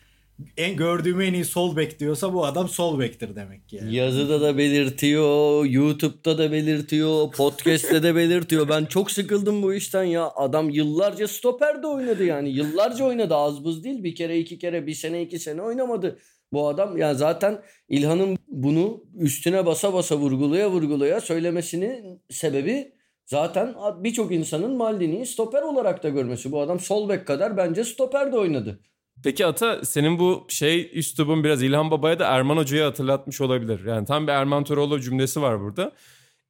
[0.56, 3.76] en gördüğüm en iyi sol bek diyorsa bu adam sol bektir demek ki.
[3.76, 3.94] Yani.
[3.94, 8.68] yazıda da belirtiyor, YouTube'da da belirtiyor, podcast'te de belirtiyor.
[8.68, 10.30] Ben çok sıkıldım bu işten ya.
[10.36, 12.50] Adam yıllarca stoper de oynadı yani.
[12.50, 14.04] Yıllarca oynadı az buz değil.
[14.04, 16.18] Bir kere iki kere bir sene iki sene oynamadı.
[16.52, 22.92] Bu adam ya zaten İlhan'ın bunu üstüne basa basa vurgulaya vurgulaya söylemesinin sebebi
[23.26, 26.52] zaten birçok insanın Maldini'yi stoper olarak da görmesi.
[26.52, 28.80] Bu adam sol bek kadar bence stoper de oynadı.
[29.24, 33.84] Peki Ata senin bu şey üslubun biraz İlhan Baba'ya da Erman Hoca'yı hatırlatmış olabilir.
[33.84, 35.92] Yani tam bir Erman Toroğlu cümlesi var burada.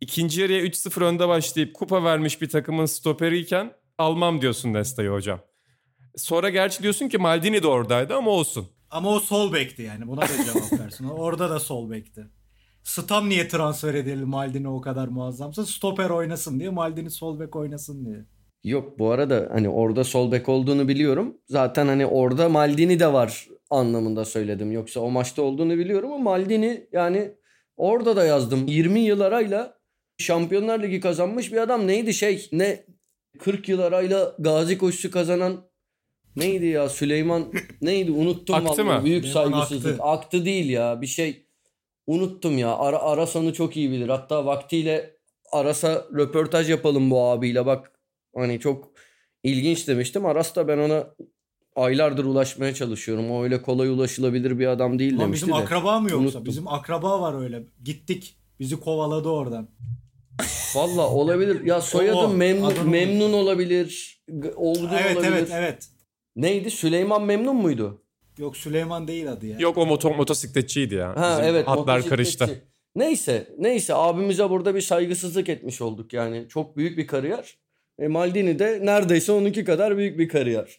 [0.00, 5.40] İkinci yarıya 3-0 önde başlayıp kupa vermiş bir takımın stoperiyken almam diyorsun Nesta'yı hocam.
[6.16, 8.68] Sonra gerçi diyorsun ki Maldini de oradaydı ama olsun.
[8.90, 10.09] Ama o sol bekti yani.
[10.09, 11.04] Buna da cevap versin.
[11.04, 12.26] Orada da sol bekti.
[12.83, 15.66] Stam niye transfer edelim Maldini o kadar muazzamsa?
[15.66, 18.24] Stoper oynasın diye Maldini sol bek oynasın diye.
[18.64, 21.37] Yok bu arada hani orada sol bek olduğunu biliyorum.
[21.47, 24.73] Zaten hani orada Maldini de var anlamında söyledim.
[24.73, 27.33] Yoksa o maçta olduğunu biliyorum ama Maldini yani
[27.77, 28.66] orada da yazdım.
[28.66, 29.79] 20 yıl arayla
[30.18, 31.87] Şampiyonlar Ligi kazanmış bir adam.
[31.87, 32.85] Neydi şey ne
[33.38, 35.68] 40 yıl arayla Gazi koşusu kazanan
[36.37, 38.99] neydi ya Süleyman neydi unuttum Aktı vallahi.
[38.99, 39.05] mı?
[39.05, 39.92] Büyük Süleyman saygısızlık.
[39.92, 40.05] Aktı.
[40.05, 41.47] Aktı değil ya bir şey
[42.07, 42.77] unuttum ya.
[42.77, 44.09] Ara, Arasan'ı çok iyi bilir.
[44.09, 45.16] Hatta vaktiyle
[45.53, 47.92] Aras'a röportaj yapalım bu abiyle bak
[48.35, 48.91] Hani çok
[49.43, 50.27] ilginç demiştim.
[50.27, 51.07] Aras da ben ona
[51.77, 53.31] aylardır ulaşmaya çalışıyorum.
[53.31, 55.64] O öyle kolay ulaşılabilir bir adam değil Ulan demişti bizim de.
[55.64, 56.25] akraba mı yoksa?
[56.25, 56.45] Unuttum.
[56.45, 57.62] Bizim akraba var öyle.
[57.85, 58.37] Gittik.
[58.61, 59.69] Bizi kovaladı oradan.
[60.75, 61.64] Valla olabilir.
[61.64, 64.21] Ya soyadı O, memnun, adını memnun olabilir.
[64.57, 65.33] Olgun evet olabilir.
[65.33, 65.88] evet evet.
[66.37, 66.71] Neydi?
[66.71, 68.03] Süleyman Memnun muydu?
[68.38, 69.59] Yok Süleyman değil adı ya.
[69.59, 71.17] Yok o moto, motosikletçiydi ya.
[71.17, 71.69] Ha Bizim evet.
[71.69, 72.62] Hatlar karıştı.
[72.97, 73.55] Neyse.
[73.59, 76.47] Neyse abimize burada bir saygısızlık etmiş olduk yani.
[76.49, 77.59] Çok büyük bir kariyer.
[77.99, 80.79] E, Maldini de neredeyse onunki kadar büyük bir kariyer.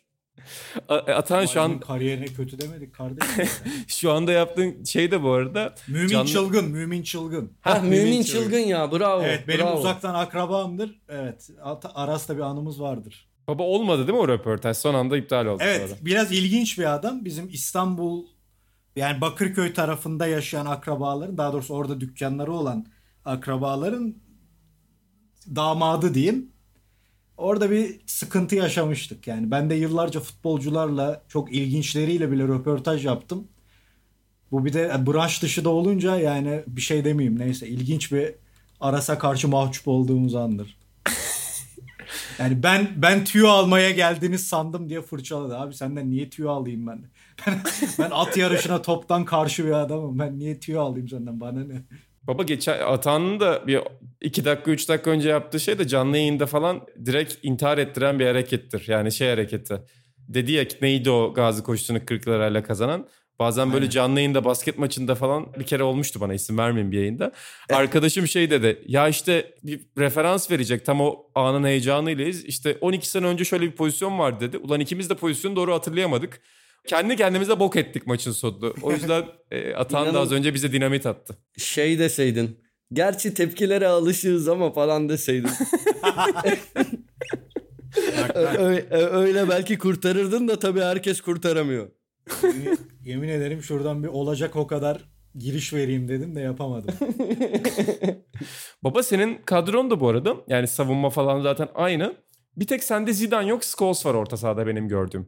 [0.89, 3.45] A- Atan şu an kariyerine kötü demedik kardeşim.
[3.87, 7.51] şu anda yaptığın şey de bu arada mümin Canlı- çılgın, mümin çılgın.
[7.61, 8.43] Ha, Hah, mümin, mümin çılgın.
[8.43, 8.59] çılgın.
[8.59, 9.21] ya bravo.
[9.23, 9.79] Evet benim bravo.
[9.79, 11.01] uzaktan akrabamdır.
[11.09, 11.49] Evet.
[11.93, 13.29] Aras'ta bir anımız vardır.
[13.47, 14.77] baba olmadı değil mi o röportaj?
[14.77, 15.99] Son anda iptal oldu Evet sonra.
[16.05, 17.25] biraz ilginç bir adam.
[17.25, 18.25] Bizim İstanbul
[18.95, 22.85] yani Bakırköy tarafında yaşayan akrabaların daha doğrusu orada dükkanları olan
[23.25, 24.15] akrabaların
[25.55, 26.51] damadı diyeyim.
[27.39, 29.51] Orada bir sıkıntı yaşamıştık yani.
[29.51, 33.47] Ben de yıllarca futbolcularla çok ilginçleriyle bile röportaj yaptım.
[34.51, 38.35] Bu bir de branş dışı da olunca yani bir şey demeyeyim neyse ilginç bir
[38.79, 40.77] Aras'a karşı mahcup olduğumuz andır.
[42.39, 45.57] Yani ben ben tüyo almaya geldiniz sandım diye fırçaladı.
[45.57, 47.03] Abi senden niye tüyo alayım ben?
[47.47, 47.63] Ben,
[47.99, 50.19] ben at yarışına toptan karşı bir adamım.
[50.19, 51.83] Ben niye tüyo alayım senden bana ne?
[52.29, 53.79] Baba geçen Atan'ın da bir
[54.21, 58.25] 2 dakika 3 dakika önce yaptığı şey de canlı yayında falan direkt intihar ettiren bir
[58.25, 58.83] harekettir.
[58.87, 59.81] Yani şey hareketi.
[60.17, 63.07] Dedi ya neydi o gazi koşusunu 40 lirayla kazanan.
[63.39, 67.31] Bazen böyle canlı yayında basket maçında falan bir kere olmuştu bana isim vermeyeyim bir yayında.
[67.69, 72.45] Arkadaşım şey dedi ya işte bir referans verecek tam o anın heyecanıylayız.
[72.45, 74.57] İşte 12 sene önce şöyle bir pozisyon var dedi.
[74.57, 76.41] Ulan ikimiz de pozisyonu doğru hatırlayamadık.
[76.87, 78.71] Kendi kendimize bok ettik maçın sonunda.
[78.81, 81.37] O yüzden e, Atan da az önce bize dinamit attı.
[81.57, 82.59] şey deseydin.
[82.93, 85.49] Gerçi tepkilere alışığız ama falan deseydin.
[88.35, 91.89] Ö- ö- öyle belki kurtarırdın da tabii herkes kurtaramıyor.
[92.43, 95.01] Yemin, yemin ederim şuradan bir olacak o kadar
[95.35, 96.95] giriş vereyim dedim de yapamadım.
[98.83, 100.35] Baba senin kadron da bu arada.
[100.47, 102.15] Yani savunma falan zaten aynı.
[102.57, 105.27] Bir tek sende Zidane yok, Scholes var orta sahada benim gördüğüm.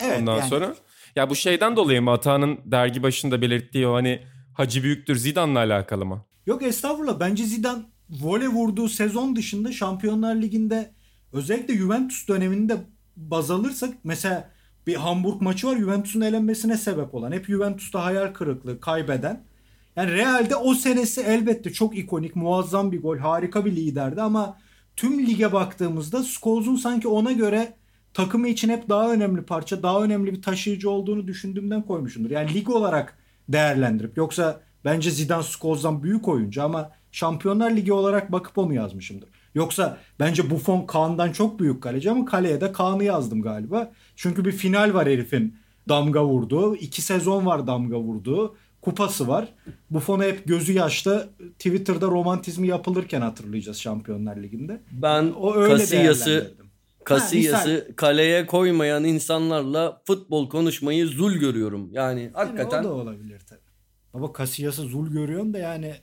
[0.00, 0.74] Evet Ondan yani sonra
[1.16, 4.22] ya bu şeyden dolayı mı Ata'nın dergi başında belirttiği o hani
[4.54, 6.24] Hacı Büyüktür Zidane'la alakalı mı?
[6.46, 7.20] Yok estağfurullah.
[7.20, 10.90] Bence Zidane voley vurduğu sezon dışında Şampiyonlar Ligi'nde
[11.32, 12.76] özellikle Juventus döneminde
[13.16, 14.50] baz alırsak mesela
[14.86, 17.32] bir Hamburg maçı var Juventus'un elenmesine sebep olan.
[17.32, 19.44] Hep Juventus'ta hayal kırıklığı kaybeden.
[19.96, 24.58] Yani Real'de o senesi elbette çok ikonik, muazzam bir gol, harika bir liderdi ama
[24.96, 27.74] tüm lige baktığımızda Scholes'un sanki ona göre
[28.14, 32.30] takımı için hep daha önemli parça, daha önemli bir taşıyıcı olduğunu düşündüğümden koymuşumdur.
[32.30, 33.18] Yani lig olarak
[33.48, 39.28] değerlendirip yoksa bence Zidane Scholes'dan büyük oyuncu ama Şampiyonlar Ligi olarak bakıp onu yazmışımdır.
[39.54, 43.92] Yoksa bence Buffon Kaan'dan çok büyük kaleci ama kaleye de Kaan'ı yazdım galiba.
[44.16, 45.56] Çünkü bir final var herifin
[45.88, 46.76] damga vurduğu.
[46.76, 48.56] iki sezon var damga vurduğu.
[48.82, 49.54] Kupası var.
[49.90, 54.80] Buffon'u hep gözü yaşta Twitter'da romantizmi yapılırken hatırlayacağız Şampiyonlar Ligi'nde.
[54.92, 56.54] Ben O öyle Casillas'ı
[57.08, 61.90] Casillas'ı kaleye koymayan insanlarla futbol konuşmayı zul görüyorum.
[61.92, 63.60] Yani hakikaten Yani o da olabilir tabii.
[64.14, 65.94] Baba Casillas'ı zul görüyorsun da yani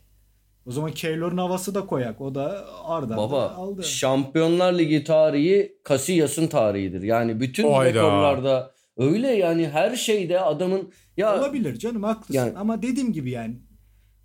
[0.65, 2.22] o zaman Keylor'un havası da koyak.
[2.22, 3.84] O da Arda baba aldı.
[3.84, 7.02] Şampiyonlar Ligi tarihi Casillas'ın tarihidir.
[7.02, 8.00] Yani bütün Hayda.
[8.00, 12.34] rekorlarda öyle yani her şeyde adamın ya Olabilir canım haklısın.
[12.34, 13.60] Yani- Ama dediğim gibi yani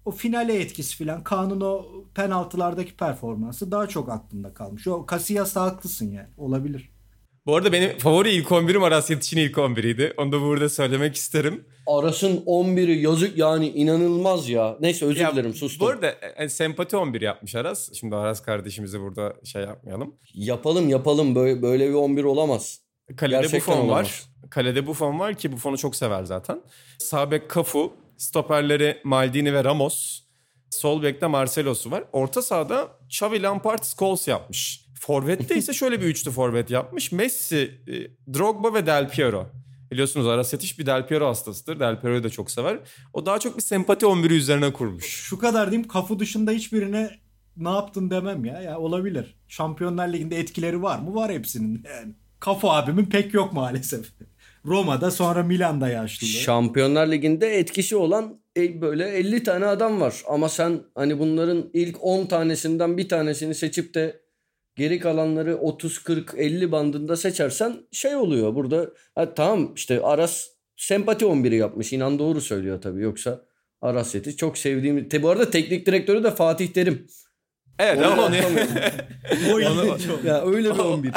[0.04, 4.86] o finale etkisi falan Kaan'ın o penaltılardaki performansı daha çok aklımda kalmış.
[4.88, 6.28] O Casillas'ta haklısın yani.
[6.36, 6.90] Olabilir.
[7.46, 10.12] Bu arada benim favori ilk 11'im Aras Yetiş'in ilk 11'iydi.
[10.16, 11.64] Onu da burada söylemek isterim.
[11.86, 14.76] Aras'ın 11'i yazık yani inanılmaz ya.
[14.80, 15.86] Neyse özür Ya, dilerim sustum.
[15.86, 17.92] Bu arada e, sempati 11 yapmış Aras.
[17.92, 20.14] Şimdi Aras kardeşimizi burada şey yapmayalım.
[20.34, 22.80] Yapalım yapalım böyle, böyle bir 11 olamaz.
[23.16, 24.04] Kalede Gerçekten Buffon olamaz.
[24.06, 24.22] var.
[24.50, 26.60] Kalede Buffon var ki Buffon'u çok sever zaten.
[26.98, 30.20] Sağ bek Cafu, stoperleri Maldini ve Ramos.
[30.70, 32.04] Sol bekte Marcelo'su var.
[32.12, 34.86] Orta sahada Xavi Lampard Scholes yapmış.
[35.00, 37.12] Forvet'te ise şöyle bir üçlü forvet yapmış.
[37.12, 37.94] Messi, e,
[38.34, 39.46] Drogba ve Del Piero.
[39.90, 41.80] Biliyorsunuz Aras Yetiş bir Del Piero hastasıdır.
[41.80, 42.78] Del Piero'yu da çok sever.
[43.12, 45.04] O daha çok bir sempati 11'i üzerine kurmuş.
[45.06, 47.10] Şu kadar diyeyim kafu dışında hiçbirine
[47.56, 48.62] ne yaptın demem ya.
[48.62, 49.36] Ya olabilir.
[49.48, 51.14] Şampiyonlar Ligi'nde etkileri var mı?
[51.14, 51.84] Var hepsinin.
[51.94, 54.06] Yani kafu abimin pek yok maalesef.
[54.64, 56.26] Roma'da sonra Milan'da yaşlı.
[56.26, 60.22] Şampiyonlar Ligi'nde etkisi olan e, böyle 50 tane adam var.
[60.28, 64.20] Ama sen hani bunların ilk 10 tanesinden bir tanesini seçip de
[64.76, 68.54] geri kalanları 30 40 50 bandında seçersen şey oluyor.
[68.54, 70.46] Burada ha, tamam işte Aras
[70.76, 71.92] sempati 11'i yapmış.
[71.92, 73.02] İnan doğru söylüyor tabii.
[73.02, 73.44] Yoksa
[73.80, 75.08] Aras Yeti çok sevdiğim.
[75.08, 77.06] Te, bu arada teknik direktörü de Fatih Terim.
[77.80, 79.90] Evet Onu ama onu, atamıyorum.
[79.90, 80.24] Onu- çok.
[80.24, 81.12] ya öyle bir 11.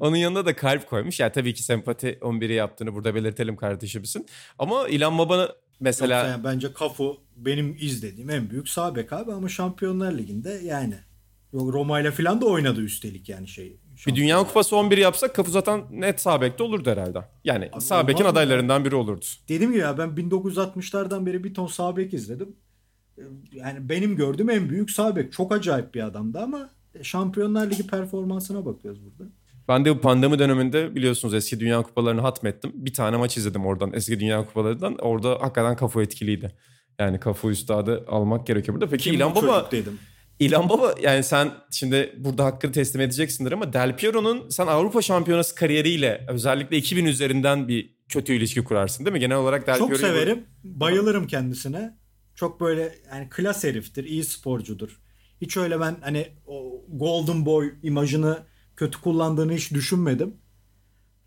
[0.00, 1.20] onun yanında da kalp koymuş.
[1.20, 4.26] Yani tabii ki sempati 11'i yaptığını burada belirtelim kardeşimizin.
[4.58, 6.16] Ama İlhan Baba mesela...
[6.16, 10.94] Yoksa yani bence Cafu benim izlediğim en büyük sağ bek abi ama Şampiyonlar Ligi'nde yani.
[11.52, 13.76] Yok Roma ile falan da oynadı üstelik yani şey.
[14.06, 17.18] Bir Dünya Kupası 11 yapsak Kafu zaten net sağ bekte olurdu herhalde.
[17.44, 19.24] Yani Abi sağ bekin adaylarından biri olurdu.
[19.48, 22.56] Dedim ya ben 1960'lardan beri bir ton sağ bek izledim.
[23.52, 25.32] Yani benim gördüğüm en büyük sağ bek.
[25.32, 26.70] Çok acayip bir adamdı ama
[27.02, 29.30] Şampiyonlar Ligi performansına bakıyoruz burada.
[29.68, 32.72] Ben de bu pandemi döneminde biliyorsunuz eski Dünya Kupalarını hatmettim.
[32.74, 34.96] Bir tane maç izledim oradan eski Dünya Kupalarından.
[34.98, 36.52] Orada hakikaten Kafu etkiliydi.
[36.98, 38.90] Yani Kafu üstadı almak gerekiyor burada.
[38.90, 39.98] Peki Kim İlhan Baba dedim.
[40.38, 45.54] İlhan Baba yani sen şimdi burada hakkını teslim edeceksindir ama Del Piero'nun sen Avrupa Şampiyonası
[45.54, 49.20] kariyeriyle özellikle 2000 üzerinden bir kötü ilişki kurarsın değil mi?
[49.20, 50.44] Genel olarak Del Çok Piero'yu- severim.
[50.64, 51.96] Bayılırım kendisine.
[52.36, 54.04] Çok böyle yani klas heriftir.
[54.04, 55.00] iyi sporcudur.
[55.40, 58.38] Hiç öyle ben hani o golden boy imajını
[58.76, 60.34] kötü kullandığını hiç düşünmedim.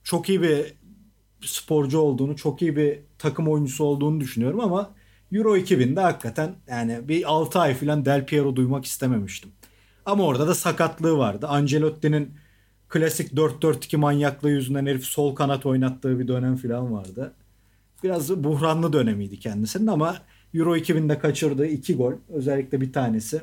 [0.03, 0.73] Çok iyi bir
[1.41, 4.95] sporcu olduğunu, çok iyi bir takım oyuncusu olduğunu düşünüyorum ama
[5.31, 9.51] Euro 2000'de hakikaten yani bir 6 ay falan Del Piero duymak istememiştim.
[10.05, 11.47] Ama orada da sakatlığı vardı.
[11.47, 12.33] Ancelotti'nin
[12.89, 17.33] klasik 4-4-2 manyaklığı yüzünden herif sol kanat oynattığı bir dönem falan vardı.
[18.03, 20.17] Biraz buhranlı dönemiydi kendisinin ama
[20.53, 23.41] Euro 2000'de kaçırdığı iki gol özellikle bir tanesi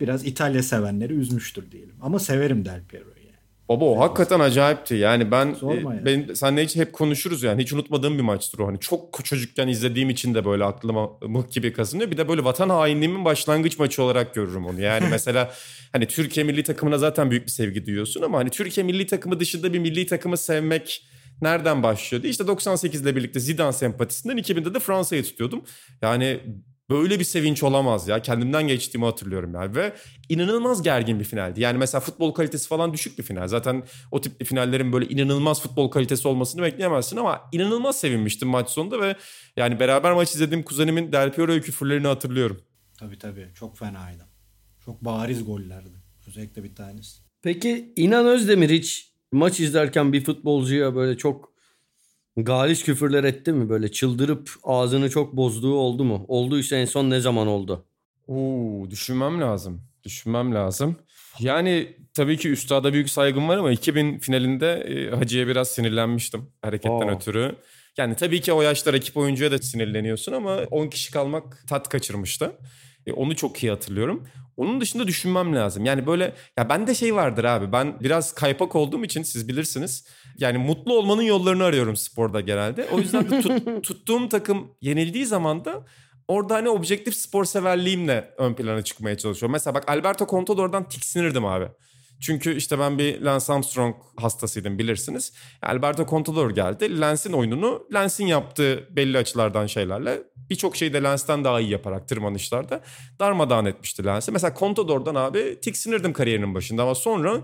[0.00, 1.94] biraz İtalya sevenleri üzmüştür diyelim.
[2.00, 3.36] Ama severim Del Piero'yu yani.
[3.68, 4.94] Baba o hakikaten acayipti.
[4.94, 6.04] Yani ben Sorma e, ya.
[6.04, 7.62] ben senle hiç hep konuşuruz yani.
[7.62, 8.66] Hiç unutmadığım bir maçtır o.
[8.66, 12.10] Hani çok çocukken izlediğim için de böyle aklıma mıh gibi kazınıyor.
[12.10, 14.80] Bir de böyle vatan hainliğimin başlangıç maçı olarak görürüm onu.
[14.80, 15.52] Yani mesela
[15.92, 19.72] hani Türkiye milli takımına zaten büyük bir sevgi duyuyorsun ama hani Türkiye milli takımı dışında
[19.72, 21.02] bir milli takımı sevmek
[21.42, 22.26] nereden başlıyordu?
[22.26, 25.64] İşte 98 ile birlikte Zidane sempatisinden 2000'de de Fransa'yı tutuyordum.
[26.02, 26.40] Yani
[26.90, 28.22] böyle bir sevinç olamaz ya.
[28.22, 29.92] Kendimden geçtiğimi hatırlıyorum yani ve
[30.28, 31.60] inanılmaz gergin bir finaldi.
[31.60, 33.48] Yani mesela futbol kalitesi falan düşük bir final.
[33.48, 39.00] Zaten o tip finallerin böyle inanılmaz futbol kalitesi olmasını bekleyemezsin ama inanılmaz sevinmiştim maç sonunda
[39.00, 39.16] ve
[39.56, 42.60] yani beraber maç izlediğim kuzenimin Del Piero'ya küfürlerini hatırlıyorum.
[42.98, 44.26] Tabii tabii çok fenaydı.
[44.84, 46.02] Çok bariz gollerdi.
[46.26, 47.20] Özellikle bir tanesi.
[47.42, 51.52] Peki İnan Özdemir hiç maç izlerken bir futbolcuya böyle çok
[52.36, 53.68] galis küfürler etti mi?
[53.68, 56.24] Böyle çıldırıp ağzını çok bozduğu oldu mu?
[56.28, 57.84] Olduysa en son ne zaman oldu?
[58.26, 59.82] Oo, düşünmem lazım.
[60.04, 60.96] Düşünmem lazım.
[61.40, 67.08] Yani tabii ki üstada büyük saygım var ama 2000 finalinde e, Hacı'ya biraz sinirlenmiştim hareketten
[67.08, 67.16] Aa.
[67.16, 67.54] ötürü.
[67.96, 72.52] Yani tabii ki o yaşta rakip oyuncuya da sinirleniyorsun ama 10 kişi kalmak tat kaçırmıştı.
[73.06, 74.28] E, onu çok iyi hatırlıyorum.
[74.58, 75.84] Onun dışında düşünmem lazım.
[75.84, 77.72] Yani böyle ya bende şey vardır abi.
[77.72, 80.06] Ben biraz kaypak olduğum için siz bilirsiniz.
[80.38, 82.86] Yani mutlu olmanın yollarını arıyorum sporda genelde.
[82.92, 85.84] O yüzden de tut- tuttuğum takım yenildiği zaman da
[86.28, 89.52] orada hani objektif spor severliğimle ön plana çıkmaya çalışıyorum.
[89.52, 91.68] Mesela bak Alberto Contador'dan tiksinirdim abi.
[92.20, 95.32] Çünkü işte ben bir Lance Armstrong hastasıydım bilirsiniz.
[95.62, 97.00] Alberto Contador geldi.
[97.00, 102.80] Lence'in oyununu Lence'in yaptığı belli açılardan şeylerle birçok şeyi de Lence'den daha iyi yaparak tırmanışlarda
[103.20, 104.32] darmadağın etmişti Lence'i.
[104.32, 107.40] Mesela Contador'dan abi tiksinirdim kariyerinin başında ama sonra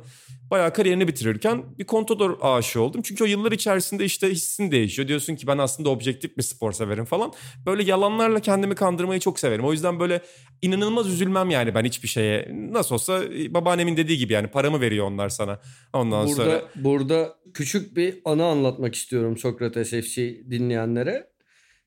[0.50, 3.02] bayağı kariyerini bitirirken bir Contador aşığı oldum.
[3.02, 5.08] Çünkü o yıllar içerisinde işte hissin değişiyor.
[5.08, 7.32] Diyorsun ki ben aslında objektif bir spor severim falan.
[7.66, 9.64] Böyle yalanlarla kendimi kandırmayı çok severim.
[9.64, 10.22] O yüzden böyle
[10.62, 12.48] inanılmaz üzülmem yani ben hiçbir şeye.
[12.52, 15.60] Nasıl olsa babaannemin dediği gibi yani paramı veriyor onlar sana.
[15.92, 21.30] Ondan burada sonra burada küçük bir anı anlatmak istiyorum Sokrates FC dinleyenlere.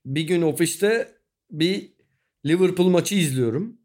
[0.06, 1.12] Bir gün ofiste
[1.52, 1.94] bir
[2.46, 3.78] Liverpool maçı izliyorum.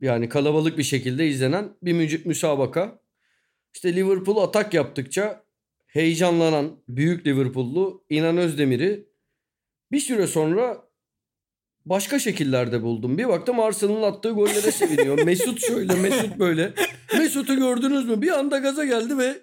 [0.00, 3.00] Yani kalabalık bir şekilde izlenen bir mü- müsabaka.
[3.74, 5.44] İşte Liverpool atak yaptıkça
[5.86, 9.08] heyecanlanan büyük Liverpool'lu İnan Özdemir'i
[9.92, 10.85] bir süre sonra
[11.86, 13.18] başka şekillerde buldum.
[13.18, 15.22] Bir baktım Arsenal'ın attığı gollere seviniyor.
[15.24, 16.72] Mesut şöyle, Mesut böyle.
[17.18, 18.22] Mesut'u gördünüz mü?
[18.22, 19.38] Bir anda gaza geldi ve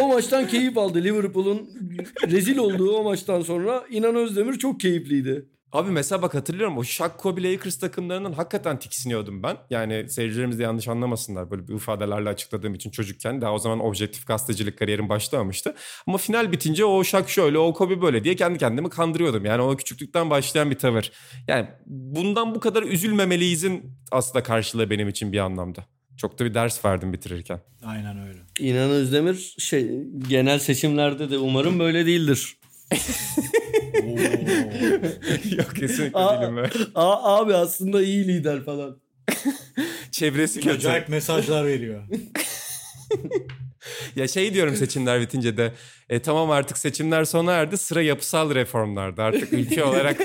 [0.00, 1.04] o maçtan keyif aldı.
[1.04, 1.70] Liverpool'un
[2.30, 5.46] rezil olduğu o maçtan sonra İnan Özdemir çok keyifliydi.
[5.72, 9.56] Abi mesela bak hatırlıyorum o Shaq Kobe Lakers takımlarından hakikaten tiksiniyordum ben.
[9.70, 13.40] Yani seyircilerimiz de yanlış anlamasınlar böyle bir ifadelerle açıkladığım için çocukken.
[13.40, 15.74] Daha o zaman objektif gazetecilik kariyerim başlamamıştı.
[16.06, 19.44] Ama final bitince o Shaq şöyle o Kobe böyle diye kendi kendimi kandırıyordum.
[19.44, 21.12] Yani o küçüklükten başlayan bir tavır.
[21.48, 25.84] Yani bundan bu kadar üzülmemeliyizin aslında karşılığı benim için bir anlamda.
[26.16, 27.60] Çok da bir ders verdim bitirirken.
[27.84, 28.38] Aynen öyle.
[28.58, 29.90] İnan Özdemir şey
[30.28, 32.56] genel seçimlerde de umarım böyle değildir.
[35.56, 36.70] Yok kesinlikle Aa, değilim ben.
[36.94, 39.00] Aa, abi aslında iyi lider falan.
[40.10, 40.76] Çevresi kötü.
[40.76, 42.02] Acayip mesajlar veriyor.
[44.16, 45.72] Ya şey diyorum seçimler bitince de
[46.08, 50.20] e, tamam artık seçimler sona erdi sıra yapısal reformlarda artık ülke olarak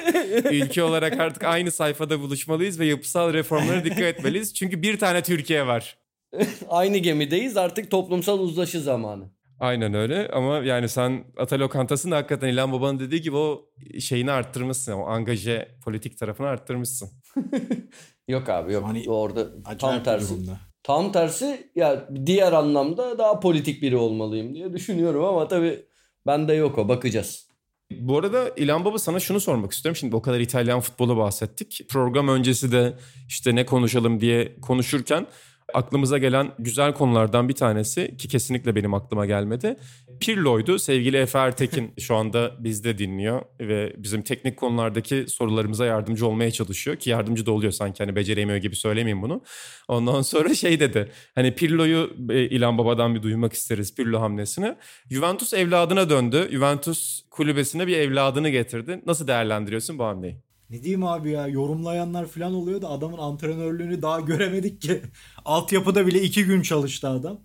[0.52, 4.54] ülke olarak artık aynı sayfada buluşmalıyız ve yapısal reformlara dikkat etmeliyiz.
[4.54, 5.98] Çünkü bir tane Türkiye var.
[6.70, 9.37] Aynı gemideyiz artık toplumsal uzlaşı zamanı.
[9.60, 13.66] Aynen öyle ama yani sen Ata Lokantası'nda hakikaten İlhan Baba'nın dediği gibi o
[14.00, 14.92] şeyini arttırmışsın.
[14.94, 17.10] O angaje politik tarafını arttırmışsın.
[18.28, 18.84] Yok abi yok.
[18.86, 19.48] Hani Orada
[19.80, 20.34] tam tersi.
[20.34, 20.58] durumda.
[20.84, 25.86] Tam tersi ya diğer anlamda daha politik biri olmalıyım diye düşünüyorum ama tabii
[26.28, 27.48] bende yok o bakacağız.
[27.92, 29.96] Bu arada İlhan Baba sana şunu sormak istiyorum.
[29.96, 31.82] Şimdi o kadar İtalyan futbolu bahsettik.
[31.90, 32.94] Program öncesi de
[33.28, 35.28] işte ne konuşalım diye konuşurken
[35.74, 39.76] aklımıza gelen güzel konulardan bir tanesi ki kesinlikle benim aklıma gelmedi.
[40.20, 40.80] Pirlo'ydu.
[40.80, 46.98] Sevgili Efe Ertekin şu anda bizde dinliyor ve bizim teknik konulardaki sorularımıza yardımcı olmaya çalışıyor
[46.98, 49.42] ki yardımcı da oluyor sanki hani beceremiyor gibi söylemeyeyim bunu.
[49.88, 51.12] Ondan sonra şey dedi.
[51.36, 54.76] Hani Pirlo'yu e, İlhan Baba'dan bir duymak isteriz Pirlo hamlesini.
[55.12, 56.48] Juventus evladına döndü.
[56.52, 59.02] Juventus kulübesine bir evladını getirdi.
[59.06, 60.47] Nasıl değerlendiriyorsun bu hamleyi?
[60.70, 65.02] Ne diyeyim abi ya yorumlayanlar falan oluyor da adamın antrenörlüğünü daha göremedik ki.
[65.46, 67.40] Altyapıda bile iki gün çalıştı adam.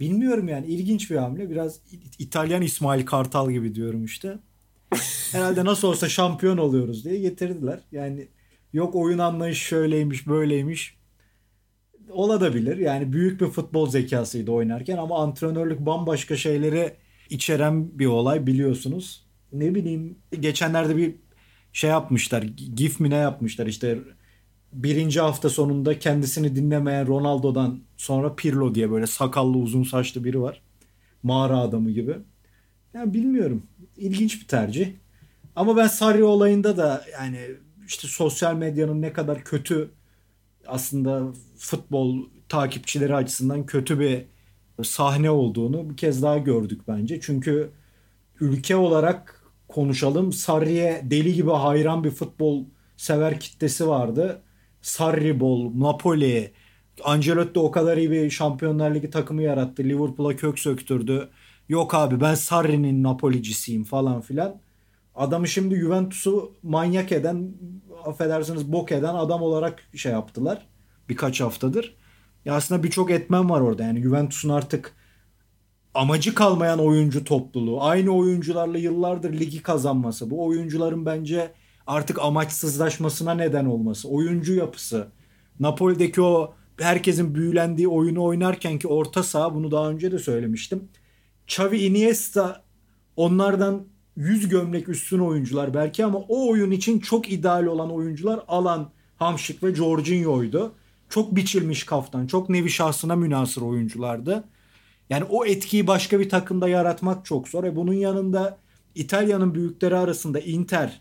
[0.00, 1.50] Bilmiyorum yani ilginç bir hamle.
[1.50, 1.80] Biraz
[2.18, 4.38] İtalyan İsmail Kartal gibi diyorum işte.
[5.32, 7.80] Herhalde nasıl olsa şampiyon oluyoruz diye getirdiler.
[7.92, 8.28] Yani
[8.72, 10.96] yok oyun anlayışı şöyleymiş böyleymiş.
[12.10, 12.76] Olabilir.
[12.76, 16.96] Yani büyük bir futbol zekasıydı oynarken ama antrenörlük bambaşka şeyleri
[17.30, 19.26] içeren bir olay biliyorsunuz.
[19.52, 21.14] Ne bileyim geçenlerde bir
[21.74, 22.42] şey yapmışlar.
[22.74, 23.98] GIF mi ne yapmışlar işte
[24.72, 30.62] birinci hafta sonunda kendisini dinlemeyen Ronaldo'dan sonra Pirlo diye böyle sakallı uzun saçlı biri var.
[31.22, 32.16] Mağara adamı gibi.
[32.94, 33.62] Yani bilmiyorum.
[33.96, 34.92] İlginç bir tercih.
[35.56, 37.40] Ama ben Sarri olayında da yani
[37.86, 39.90] işte sosyal medyanın ne kadar kötü
[40.66, 41.22] aslında
[41.58, 44.24] futbol takipçileri açısından kötü bir
[44.84, 47.20] sahne olduğunu bir kez daha gördük bence.
[47.20, 47.70] Çünkü
[48.40, 49.43] ülke olarak
[49.74, 50.32] konuşalım.
[50.32, 52.64] Sarri'ye deli gibi hayran bir futbol
[52.96, 54.42] sever kitlesi vardı.
[54.82, 56.52] Sarri bol, Napoli,
[57.04, 59.84] Ancelotti o kadar iyi bir Şampiyonlar Ligi takımı yarattı.
[59.84, 61.28] Liverpool'a kök söktürdü.
[61.68, 64.60] Yok abi ben Sarri'nin Napolicisiyim falan filan.
[65.14, 67.52] Adamı şimdi Juventus'u manyak eden,
[68.04, 70.66] affedersiniz bok eden adam olarak şey yaptılar.
[71.08, 71.96] Birkaç haftadır.
[72.44, 73.82] Ya aslında birçok etmen var orada.
[73.82, 74.94] Yani Juventus'un artık
[75.94, 81.52] amacı kalmayan oyuncu topluluğu, aynı oyuncularla yıllardır ligi kazanması, bu oyuncuların bence
[81.86, 85.08] artık amaçsızlaşmasına neden olması, oyuncu yapısı,
[85.60, 90.88] Napoli'deki o herkesin büyülendiği oyunu oynarken ki orta saha bunu daha önce de söylemiştim.
[91.46, 92.64] Xavi Iniesta
[93.16, 98.90] onlardan 100 gömlek üstün oyuncular belki ama o oyun için çok ideal olan oyuncular Alan,
[99.16, 100.72] Hamşik ve Jorginho'ydu.
[101.08, 104.44] Çok biçilmiş kaftan, çok nevi şahsına münasır oyunculardı.
[105.10, 107.64] Yani o etkiyi başka bir takımda yaratmak çok zor.
[107.64, 108.58] E bunun yanında
[108.94, 111.00] İtalya'nın büyükleri arasında Inter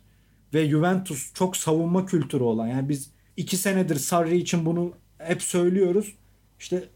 [0.53, 2.67] ve Juventus çok savunma kültürü olan.
[2.67, 6.15] Yani biz iki senedir Sarri için bunu hep söylüyoruz.
[6.59, 6.89] İşte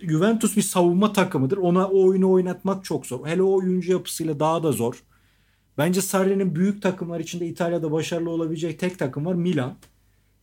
[0.00, 1.56] Juventus bir savunma takımıdır.
[1.56, 3.26] Ona o oyunu oynatmak çok zor.
[3.26, 5.02] Hele o oyuncu yapısıyla daha da zor.
[5.78, 9.76] Bence Sarri'nin büyük takımlar içinde İtalya'da başarılı olabilecek tek takım var Milan.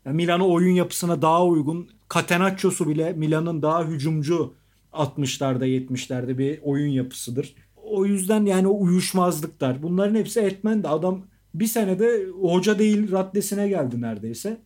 [0.05, 1.89] Yani Milan'ın oyun yapısına daha uygun.
[2.13, 4.53] Catenaccio'su bile Milan'ın daha hücumcu
[4.93, 7.55] 60'larda 70'lerde bir oyun yapısıdır.
[7.75, 13.67] O yüzden yani o uyuşmazlıklar bunların hepsi etmen de adam bir senede hoca değil raddesine
[13.67, 14.61] geldi neredeyse.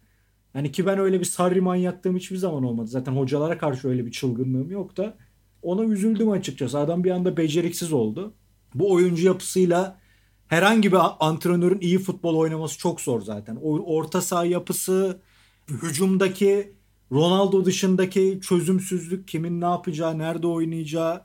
[0.55, 2.87] Yani ki ben öyle bir sarri manyaklığım hiçbir zaman olmadı.
[2.87, 5.17] Zaten hocalara karşı öyle bir çılgınlığım yok da
[5.61, 6.79] ona üzüldüm açıkçası.
[6.79, 8.33] Adam bir anda beceriksiz oldu.
[8.75, 9.99] Bu oyuncu yapısıyla
[10.47, 13.57] herhangi bir antrenörün iyi futbol oynaması çok zor zaten.
[13.63, 15.19] O orta saha yapısı,
[15.67, 16.73] hücumdaki
[17.13, 21.21] Ronaldo dışındaki çözümsüzlük, kimin ne yapacağı, nerede oynayacağı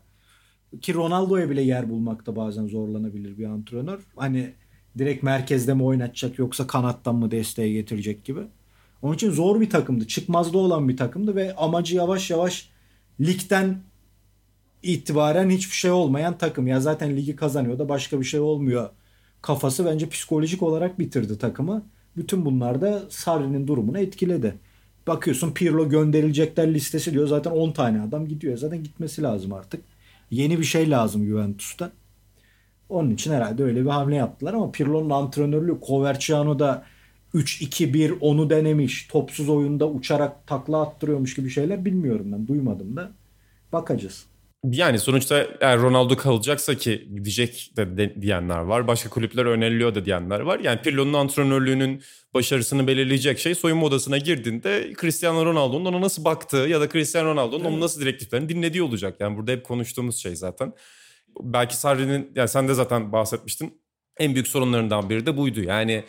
[0.83, 4.01] ki Ronaldo'ya bile yer bulmakta bazen zorlanabilir bir antrenör.
[4.17, 4.53] Hani
[4.99, 8.41] direkt merkezde mi oynatacak yoksa kanattan mı desteğe getirecek gibi.
[9.03, 10.07] Onun için zor bir takımdı.
[10.07, 12.71] Çıkmazda olan bir takımdı ve amacı yavaş yavaş
[13.21, 13.83] ligden
[14.83, 16.67] itibaren hiçbir şey olmayan takım.
[16.67, 18.91] Ya zaten ligi kazanıyor da başka bir şey olmuyor
[19.43, 21.83] kafası bence psikolojik olarak bitirdi takımı.
[22.17, 24.55] Bütün bunlar da Sarri'nin durumunu etkiledi.
[25.09, 27.27] Bakıyorsun Pirlo gönderilecekler listesi diyor.
[27.27, 28.57] Zaten 10 tane adam gidiyor.
[28.57, 29.85] Zaten gitmesi lazım artık.
[30.31, 31.93] Yeni bir şey lazım Juventus'ta.
[32.89, 36.85] Onun için herhalde öyle bir hamle yaptılar ama Pirlo'nun antrenörlüğü Coverciano da
[37.35, 39.07] 3-2-1 onu denemiş.
[39.07, 42.49] Topsuz oyunda uçarak takla attırıyormuş gibi şeyler bilmiyorum ben.
[42.49, 43.13] Duymadım da.
[43.73, 44.27] Bakacağız.
[44.65, 48.87] Yani sonuçta eğer Ronaldo kalacaksa ki gidecek de, de diyenler var.
[48.87, 50.59] Başka kulüpler öneriliyor da diyenler var.
[50.61, 52.03] Yani Pirlo'nun antrenörlüğünün
[52.35, 57.65] başarısını belirleyecek şey soyunma odasına girdiğinde Cristiano Ronaldo'nun ona nasıl baktığı ya da Cristiano Ronaldo'nun
[57.65, 59.17] onun nasıl direktiflerini dinlediği olacak.
[59.21, 60.73] Yani burada hep konuştuğumuz şey zaten.
[61.41, 63.81] Belki Sarri'nin yani sen de zaten bahsetmiştin.
[64.19, 65.63] En büyük sorunlarından biri de buydu.
[65.63, 66.05] Yani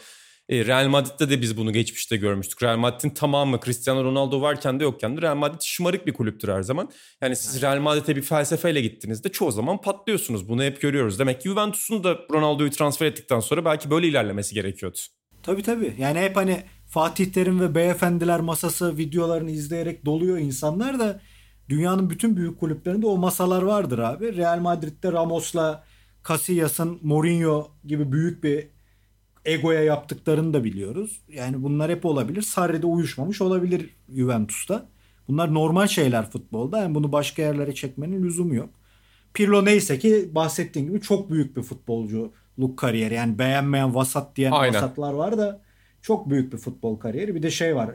[0.50, 2.64] Real Madrid'de de biz bunu geçmişte görmüştük.
[2.64, 6.62] Real Madrid'in tamamı Cristiano Ronaldo varken de yokken de Real Madrid şımarık bir kulüptür her
[6.62, 6.90] zaman.
[7.22, 10.50] Yani siz Real Madrid'e bir felsefeyle gittiğinizde çoğu zaman patlıyorsunuz.
[10.50, 11.20] Bunu hep görüyoruz.
[11.20, 14.98] Demek ki Juventus'un da Ronaldo'yu transfer ettikten sonra belki böyle ilerlemesi gerekiyordu.
[15.44, 15.96] Tabii tabii.
[15.98, 21.22] Yani hep hani Fatih Terim ve beyefendiler masası videolarını izleyerek doluyor insanlar da
[21.70, 24.38] dünyanın bütün büyük kulüplerinde o masalar vardır abi.
[24.38, 25.84] Real Madrid'de Ramos'la
[26.28, 28.79] Casillas'ın Mourinho gibi büyük bir
[29.46, 31.22] egoya yaptıklarını da biliyoruz.
[31.30, 32.42] Yani bunlar hep olabilir.
[32.42, 34.86] Sarri'de uyuşmamış olabilir Juventus'ta.
[35.28, 36.78] Bunlar normal şeyler futbolda.
[36.78, 38.70] Yani bunu başka yerlere çekmenin lüzumu yok.
[39.34, 43.14] Pirlo neyse ki bahsettiğin gibi çok büyük bir futbolculuk kariyeri.
[43.14, 44.76] Yani beğenmeyen vasat diyen Aynen.
[44.76, 45.62] vasatlar var da
[46.02, 47.36] çok büyük bir futbol kariyeri.
[47.36, 47.90] Bir de şey var.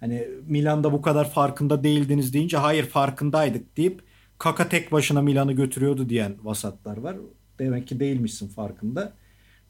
[0.00, 4.02] Hani Milan'da bu kadar farkında değildiniz deyince hayır farkındaydık deyip
[4.38, 7.16] Kaka tek başına Milan'ı götürüyordu diyen vasatlar var.
[7.58, 9.12] Demek ki değilmişsin farkında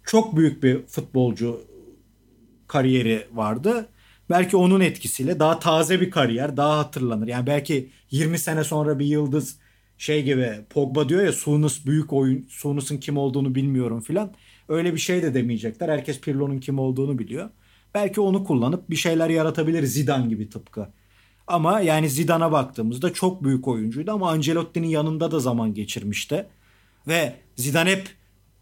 [0.05, 1.61] çok büyük bir futbolcu
[2.67, 3.89] kariyeri vardı.
[4.31, 7.27] Belki onun etkisiyle daha taze bir kariyer, daha hatırlanır.
[7.29, 9.59] Yani belki 20 sene sonra bir yıldız
[9.99, 14.33] şey gibi Pogba diyor ya Sunus büyük oyun, Sunus'un kim olduğunu bilmiyorum filan.
[14.69, 15.89] Öyle bir şey de demeyecekler.
[15.89, 17.51] Herkes Pirlo'nun kim olduğunu biliyor.
[17.95, 20.89] Belki onu kullanıp bir şeyler yaratabilir Zidane gibi tıpkı.
[21.47, 26.47] Ama yani Zidane'a baktığımızda çok büyük oyuncuydu ama Ancelotti'nin yanında da zaman geçirmişti.
[27.09, 28.09] Ve Zidane hep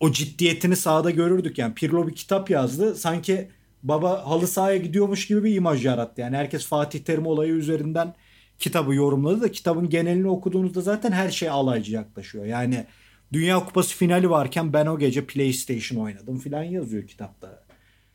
[0.03, 1.74] o ciddiyetini sahada görürdük yani.
[1.74, 2.94] Pirlo bir kitap yazdı.
[2.94, 3.48] Sanki
[3.82, 6.20] baba halı sahaya gidiyormuş gibi bir imaj yarattı.
[6.20, 8.14] Yani herkes Fatih Terim olayı üzerinden
[8.59, 12.44] kitabı yorumladı da kitabın genelini okuduğunuzda zaten her şey alaycı yaklaşıyor.
[12.44, 12.86] Yani
[13.32, 17.64] Dünya Kupası finali varken ben o gece PlayStation oynadım filan yazıyor kitapta.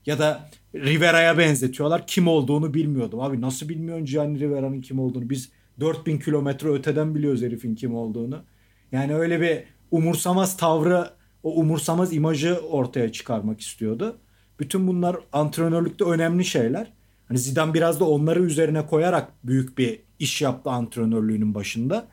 [0.06, 2.08] Ya da Rivera'ya benzetiyorlar.
[2.08, 3.20] Kim olduğunu bilmiyordum.
[3.20, 5.30] Abi nasıl bilmiyorsun Gianni Rivera'nın kim olduğunu?
[5.30, 8.44] Biz 4000 kilometre öteden biliyoruz herifin kim olduğunu.
[8.92, 11.18] Yani öyle bir umursamaz tavrı
[11.48, 14.18] o umursamaz imajı ortaya çıkarmak istiyordu.
[14.60, 16.94] Bütün bunlar antrenörlükte önemli şeyler.
[17.28, 22.08] Hani Zidane biraz da onları üzerine koyarak büyük bir iş yaptı antrenörlüğünün başında.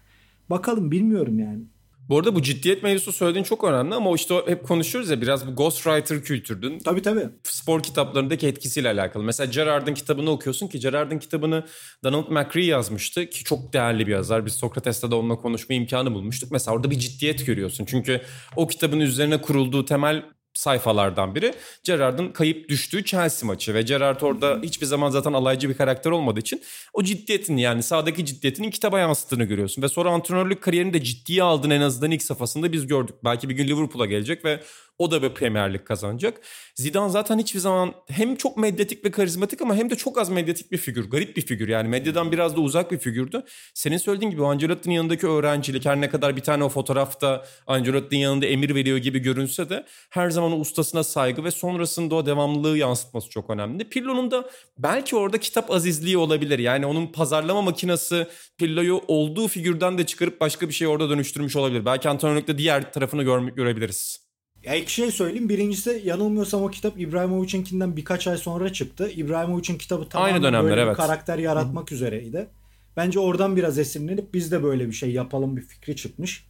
[0.51, 1.63] Bakalım bilmiyorum yani.
[2.09, 5.57] Bu arada bu ciddiyet mevzusu söylediğin çok önemli ama işte hep konuşuyoruz ya biraz bu
[5.57, 6.79] ghostwriter kültürdün.
[6.79, 7.29] Tabii tabii.
[7.43, 9.25] Spor kitaplarındaki etkisiyle alakalı.
[9.25, 11.65] Mesela Gerard'ın kitabını okuyorsun ki Gerard'ın kitabını
[12.05, 14.47] Donald McRae yazmıştı ki çok değerli bir yazar.
[14.47, 16.51] Biz Sokrates'te de onunla konuşma imkanı bulmuştuk.
[16.51, 17.85] Mesela orada bir ciddiyet görüyorsun.
[17.85, 18.21] Çünkü
[18.57, 20.23] o kitabın üzerine kurulduğu temel
[20.55, 25.75] sayfalardan biri Gerrard'ın kayıp düştüğü Chelsea maçı ve Gerrard orada hiçbir zaman zaten alaycı bir
[25.75, 30.93] karakter olmadığı için o ciddiyetini yani sahadaki ciddiyetinin kitaba yansıttığını görüyorsun ve sonra antrenörlük kariyerini
[30.93, 33.15] de ciddiye aldın en azından ilk safhasında biz gördük.
[33.25, 34.61] Belki bir gün Liverpool'a gelecek ve
[34.99, 36.41] o da bir Premier Lig kazanacak.
[36.75, 40.73] Zidane zaten hiçbir zaman hem çok medyatik ve karizmatik ama hem de çok az medyatik
[40.73, 41.11] bir figür.
[41.11, 43.45] Garip bir figür yani medyadan biraz da uzak bir figürdü.
[43.75, 48.47] Senin söylediğin gibi Ancelotti'nin yanındaki öğrencilik her ne kadar bir tane o fotoğrafta Ancelotti'nin yanında
[48.47, 53.31] emir veriyor gibi görünse de her zaman o ustasına saygı ve sonrasında o devamlılığı yansıtması
[53.31, 53.89] çok önemli.
[53.89, 56.59] Pirlo'nun da belki orada kitap azizliği olabilir.
[56.59, 58.27] Yani onun pazarlama makinesi
[58.59, 61.85] Pirlo'yu olduğu figürden de çıkarıp başka bir şey orada dönüştürmüş olabilir.
[61.85, 64.25] Belki antrenörlükte diğer tarafını görmek görebiliriz.
[64.65, 65.49] Ya iki şey söyleyeyim.
[65.49, 69.11] Birincisi yanılmıyorsam o kitap İbrahimovic'inkinden birkaç ay sonra çıktı.
[69.11, 70.97] İbrahimovic'in kitabı tamamen Aynı dönemler, böyle evet.
[70.97, 71.95] karakter yaratmak Hı.
[71.95, 72.49] üzereydi.
[72.97, 76.47] Bence oradan biraz esinlenip biz de böyle bir şey yapalım bir fikri çıkmış.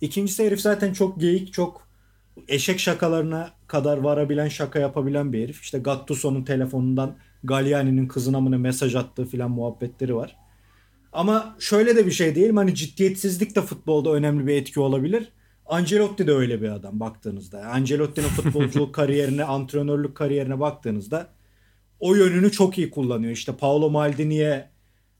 [0.00, 1.87] İkincisi herif zaten çok geyik, çok
[2.48, 5.62] eşek şakalarına kadar varabilen şaka yapabilen bir herif.
[5.62, 10.36] İşte Gattuso'nun telefonundan Galliani'nin kızına mı ne mesaj attığı filan muhabbetleri var.
[11.12, 12.54] Ama şöyle de bir şey değil?
[12.54, 15.32] Hani ciddiyetsizlik de futbolda önemli bir etki olabilir.
[15.66, 17.60] Ancelotti de öyle bir adam baktığınızda.
[17.66, 21.26] Ancelotti'nin futbolculuk kariyerine, antrenörlük kariyerine baktığınızda
[22.00, 23.32] o yönünü çok iyi kullanıyor.
[23.32, 24.70] İşte Paolo Maldini'ye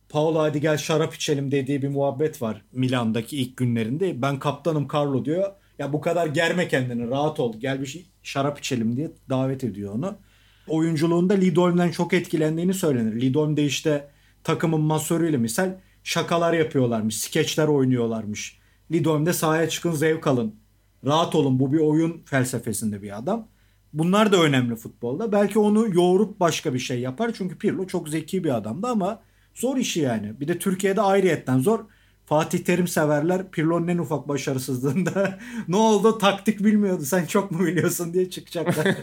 [0.09, 4.23] Paolo hadi gel şarap içelim dediği bir muhabbet var Milan'daki ilk günlerinde.
[4.23, 5.53] Ben kaptanım Carlo diyor.
[5.79, 9.95] Ya bu kadar germe kendini rahat ol gel bir şey şarap içelim diye davet ediyor
[9.95, 10.19] onu.
[10.69, 13.21] Oyunculuğunda Lidolm'den çok etkilendiğini söylenir.
[13.21, 14.11] Lidolm'de işte
[14.45, 15.75] takımın masörüyle misal
[16.05, 18.59] şakalar yapıyorlarmış, skeçler oynuyorlarmış
[18.91, 20.55] Lidolm'de sahaya çıkın zevk alın.
[21.05, 23.49] Rahat olun bu bir oyun felsefesinde bir adam.
[23.93, 25.33] Bunlar da önemli futbolda.
[25.33, 27.33] Belki onu yoğurup başka bir şey yapar.
[27.35, 29.23] Çünkü Pirlo çok zeki bir adamdı ama
[29.55, 30.41] zor işi yani.
[30.41, 31.85] Bir de Türkiye'de ayrıyetten zor.
[32.29, 38.15] Fatih Terim severler Pirlo'nun en ufak başarısızlığında ne oldu taktik bilmiyordu sen çok mu biliyorsun
[38.15, 38.87] diye çıkacaklar.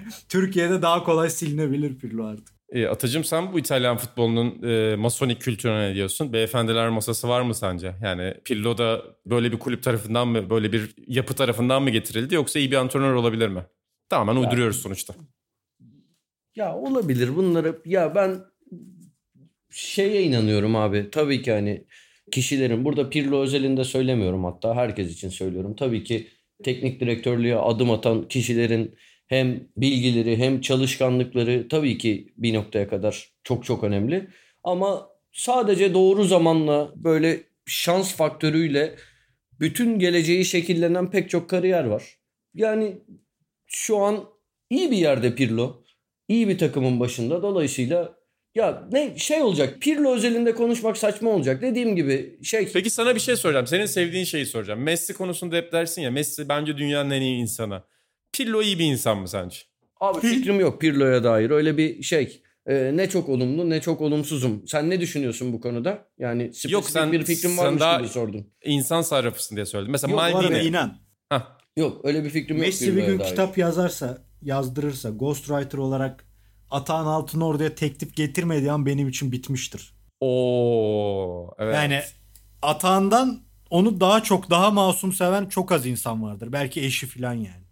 [0.28, 2.48] Türkiye'de daha kolay silinebilir Pirlo artık.
[2.72, 6.32] E, Atacım sen bu İtalyan futbolunun e, masonik kültürüne ne diyorsun?
[6.32, 7.94] Beyefendiler masası var mı sence?
[8.02, 12.58] Yani Pirlo da böyle bir kulüp tarafından mı, böyle bir yapı tarafından mı getirildi yoksa
[12.58, 13.66] iyi bir antrenör olabilir mi?
[14.08, 15.14] Tamamen uyduruyoruz sonuçta.
[16.56, 17.78] Ya olabilir bunları.
[17.84, 18.40] Ya ben
[19.70, 21.08] şeye inanıyorum abi.
[21.12, 21.84] Tabii ki hani
[22.32, 25.76] kişilerin burada Pirlo özelinde söylemiyorum hatta herkes için söylüyorum.
[25.76, 26.28] Tabii ki
[26.62, 28.94] teknik direktörlüğe adım atan kişilerin
[29.26, 34.28] hem bilgileri hem çalışkanlıkları tabii ki bir noktaya kadar çok çok önemli.
[34.64, 38.94] Ama sadece doğru zamanla böyle şans faktörüyle
[39.60, 42.18] bütün geleceği şekillenen pek çok kariyer var.
[42.54, 42.98] Yani
[43.66, 44.24] şu an
[44.70, 45.82] iyi bir yerde Pirlo.
[46.28, 47.42] İyi bir takımın başında.
[47.42, 48.17] Dolayısıyla
[48.54, 49.76] ya ne şey olacak.
[49.80, 51.62] Pirlo özelinde konuşmak saçma olacak.
[51.62, 53.66] Dediğim gibi şey Peki sana bir şey soracağım.
[53.66, 54.80] Senin sevdiğin şeyi soracağım.
[54.82, 57.82] Messi konusunda hep dersin ya Messi bence dünyanın en iyi insanı.
[58.32, 59.56] Pirlo iyi bir insan mı sence?
[60.00, 61.50] Abi fikrim yok Pirlo'ya dair.
[61.50, 62.42] Öyle bir şey.
[62.66, 64.62] Ee, ne çok olumlu ne çok olumsuzum.
[64.68, 66.08] Sen ne düşünüyorsun bu konuda?
[66.18, 68.46] Yani spesifik Yok, sen- bir fikrim sen varmış daha- gibi sordun.
[68.64, 69.92] İnsan sarrafısın diye söyledim.
[69.92, 70.58] Mesela Yok, Maldini.
[70.58, 70.98] inan.
[71.28, 73.28] Hah, Yok öyle bir fikrim yok Messi bir gün dair.
[73.28, 76.24] kitap yazarsa, yazdırırsa, ghostwriter olarak
[76.70, 79.92] Atahan Altın oraya teklif getirmediği an benim için bitmiştir.
[80.20, 81.74] Oo, evet.
[81.74, 82.00] Yani
[82.62, 83.40] Atahan'dan
[83.70, 86.52] onu daha çok daha masum seven çok az insan vardır.
[86.52, 87.64] Belki eşi falan yani.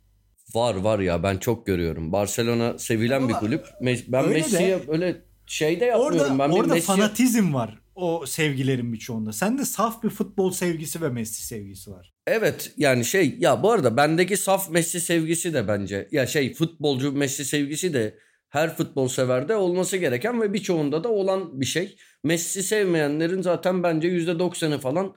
[0.54, 2.12] Var var ya ben çok görüyorum.
[2.12, 3.66] Barcelona sevilen bir Ama kulüp.
[3.80, 6.18] Me- Ben Messi'ye öyle şey de yapmıyorum.
[6.18, 9.32] Orada ben bir orada Messi- fanatizm var o sevgilerin birçoğunda.
[9.32, 12.12] Sende saf bir futbol sevgisi ve Messi sevgisi var.
[12.26, 17.12] Evet yani şey ya bu arada bendeki saf Messi sevgisi de bence ya şey futbolcu
[17.12, 18.18] Messi sevgisi de
[18.48, 21.96] her futbol severde olması gereken ve birçoğunda da olan bir şey.
[22.24, 25.16] Messi sevmeyenlerin zaten bence %90'ı falan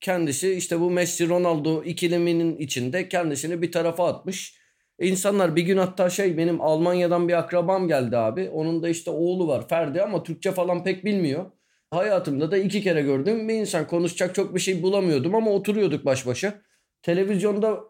[0.00, 4.60] kendisi işte bu Messi Ronaldo ikileminin içinde kendisini bir tarafa atmış.
[5.00, 8.50] İnsanlar bir gün hatta şey benim Almanya'dan bir akrabam geldi abi.
[8.50, 11.50] Onun da işte oğlu var Ferdi ama Türkçe falan pek bilmiyor.
[11.90, 13.86] Hayatımda da iki kere gördüğüm bir insan.
[13.86, 16.62] Konuşacak çok bir şey bulamıyordum ama oturuyorduk baş başa.
[17.02, 17.80] Televizyonda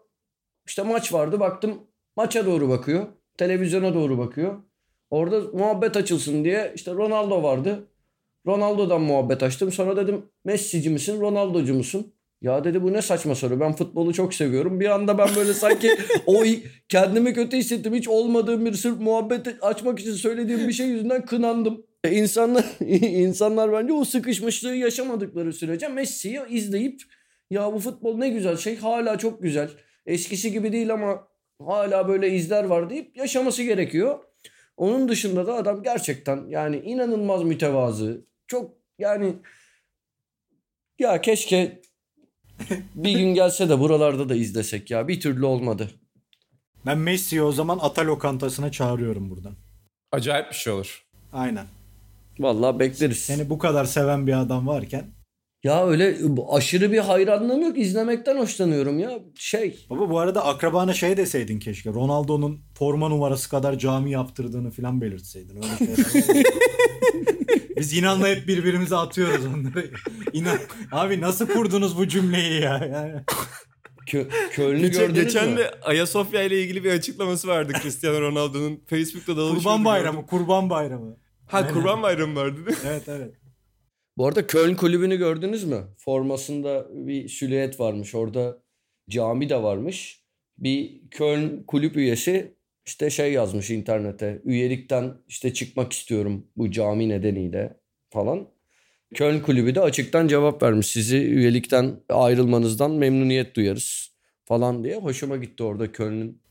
[0.67, 3.07] işte maç vardı baktım maça doğru bakıyor.
[3.37, 4.63] Televizyona doğru bakıyor.
[5.11, 7.87] Orada muhabbet açılsın diye işte Ronaldo vardı.
[8.47, 9.71] Ronaldo'dan muhabbet açtım.
[9.71, 12.13] Sonra dedim Messi'ci misin Ronaldo'cu musun?
[12.41, 13.59] Ya dedi bu ne saçma soru.
[13.59, 14.79] Ben futbolu çok seviyorum.
[14.79, 16.43] Bir anda ben böyle sanki o
[16.89, 17.93] kendimi kötü hissettim.
[17.93, 21.85] Hiç olmadığım bir sırf muhabbet açmak için söylediğim bir şey yüzünden kınandım.
[22.03, 22.65] E, İnsanlar
[23.01, 27.01] insanlar bence o sıkışmışlığı yaşamadıkları sürece Messi'yi izleyip
[27.49, 29.69] ya bu futbol ne güzel şey hala çok güzel.
[30.05, 31.27] Eskisi gibi değil ama
[31.65, 34.19] hala böyle izler var deyip yaşaması gerekiyor.
[34.77, 38.25] Onun dışında da adam gerçekten yani inanılmaz mütevazı.
[38.47, 39.35] Çok yani
[40.99, 41.81] ya keşke
[42.95, 45.07] bir gün gelse de buralarda da izlesek ya.
[45.07, 45.91] Bir türlü olmadı.
[46.85, 49.55] Ben Messi'yi o zaman ata lokantasına çağırıyorum buradan.
[50.11, 51.05] Acayip bir şey olur.
[51.33, 51.65] Aynen.
[52.39, 53.19] Vallahi bekleriz.
[53.19, 55.20] Seni bu kadar seven bir adam varken.
[55.63, 56.17] Ya öyle
[56.49, 57.77] aşırı bir hayranlığım yok.
[57.77, 59.19] İzlemekten hoşlanıyorum ya.
[59.35, 59.85] Şey.
[59.89, 61.89] Baba bu arada akrabana şey deseydin keşke.
[61.89, 65.55] Ronaldo'nun forma numarası kadar cami yaptırdığını falan belirtseydin.
[65.55, 66.43] Öyle şeyler.
[67.77, 69.91] Biz İnan'la hep birbirimize atıyoruz onları.
[70.33, 70.57] İnan.
[70.91, 72.77] Abi nasıl kurdunuz bu cümleyi ya?
[72.93, 73.13] Yani.
[74.07, 75.57] Kö Köln'ü Geçen, gördünüz geçen mü?
[75.57, 78.81] de Ayasofya ile ilgili bir açıklaması vardı Cristiano Ronaldo'nun.
[78.87, 79.57] Facebook'ta dolaşıyordu.
[79.63, 80.27] Kurban bayramı, gördüm.
[80.29, 81.17] kurban bayramı.
[81.47, 81.73] Ha Aynen.
[81.73, 82.83] kurban bayramı vardı değil mi?
[82.87, 83.33] Evet evet.
[84.21, 85.83] Bu arada Köln kulübünü gördünüz mü?
[85.97, 88.15] Formasında bir silüet varmış.
[88.15, 88.57] Orada
[89.09, 90.23] cami de varmış.
[90.57, 92.55] Bir Köln kulüp üyesi
[92.85, 94.41] işte şey yazmış internete.
[94.45, 97.77] Üyelikten işte çıkmak istiyorum bu cami nedeniyle
[98.09, 98.47] falan.
[99.15, 100.87] Köln kulübü de açıktan cevap vermiş.
[100.87, 104.15] Sizi üyelikten ayrılmanızdan memnuniyet duyarız
[104.45, 104.97] falan diye.
[104.97, 106.41] Hoşuma gitti orada Köln'ün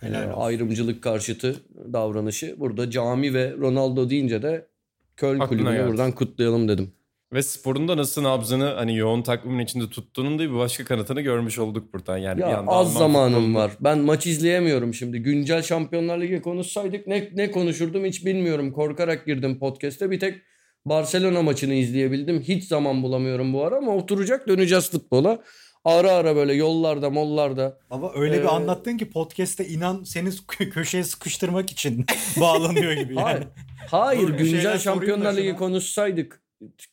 [0.00, 1.56] Helal e, ayrımcılık karşıtı
[1.92, 2.60] davranışı.
[2.60, 4.68] Burada cami ve Ronaldo deyince de
[5.16, 5.88] Köln Aklına kulübünü geldi.
[5.88, 6.92] buradan kutlayalım dedim.
[7.32, 11.58] Ve sporun da nasıl nabzını hani yoğun takvimin içinde tuttuğunun da bir başka kanıtını görmüş
[11.58, 12.16] olduk buradan.
[12.18, 13.70] Yani bir Ya yanda az Alman zamanım futbolunda- var.
[13.80, 15.18] Ben maç izleyemiyorum şimdi.
[15.18, 18.72] Güncel Şampiyonlar Ligi konuşsaydık ne ne konuşurdum hiç bilmiyorum.
[18.72, 20.10] Korkarak girdim podcast'e.
[20.10, 20.42] Bir tek
[20.84, 22.40] Barcelona maçını izleyebildim.
[22.40, 25.42] Hiç zaman bulamıyorum bu ara ama oturacak döneceğiz futbola.
[25.84, 27.78] Ara ara böyle yollarda, mollarda.
[27.90, 32.06] Ama öyle Ee, bir anlattın ki podcast'te inan seni kö- köşeye sıkıştırmak için
[32.40, 33.22] bağlanıyor gibi yani.
[33.24, 33.46] Hayır,
[33.90, 36.42] hayır bir güncel Şampiyonlar Ligi konuşsaydık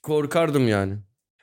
[0.02, 0.98] korkardım yani.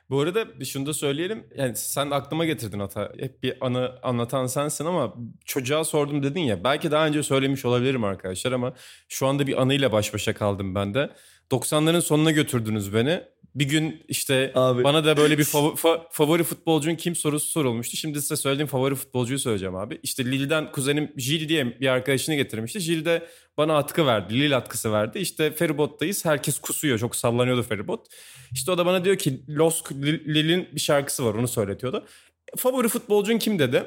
[0.09, 1.43] Bu arada şunu da söyleyelim.
[1.57, 3.11] Yani sen aklıma getirdin Ata.
[3.19, 5.13] Hep bir anı anlatan sensin ama
[5.45, 6.63] çocuğa sordum dedin ya.
[6.63, 8.73] Belki daha önce söylemiş olabilirim arkadaşlar ama
[9.09, 11.09] şu anda bir anıyla baş başa kaldım ben de.
[11.51, 13.21] 90'ların sonuna götürdünüz beni.
[13.55, 14.83] Bir gün işte Abi.
[14.83, 17.97] bana da böyle bir fav- fa- favori futbolcun kim sorusu sorulmuştu.
[17.97, 19.99] Şimdi size söylediğim favori futbolcuyu söyleyeceğim abi.
[20.03, 22.79] İşte Lille'den kuzenim Jil diye bir arkadaşını getirmişti.
[22.79, 23.27] Jil de
[23.61, 24.33] bana atkı verdi.
[24.33, 25.19] Lille atkısı verdi.
[25.19, 26.25] İşte feribottayız.
[26.25, 26.99] Herkes kusuyor.
[26.99, 28.07] Çok sallanıyordu feribot.
[28.51, 31.33] İşte o da bana diyor ki Losk Lille'in bir şarkısı var.
[31.33, 32.05] Onu söyletiyordu.
[32.57, 33.83] Favori futbolcun kim dedi.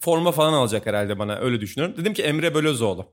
[0.00, 1.38] Forma falan alacak herhalde bana.
[1.38, 1.96] Öyle düşünüyorum.
[1.96, 3.12] Dedim ki Emre Belözoğlu.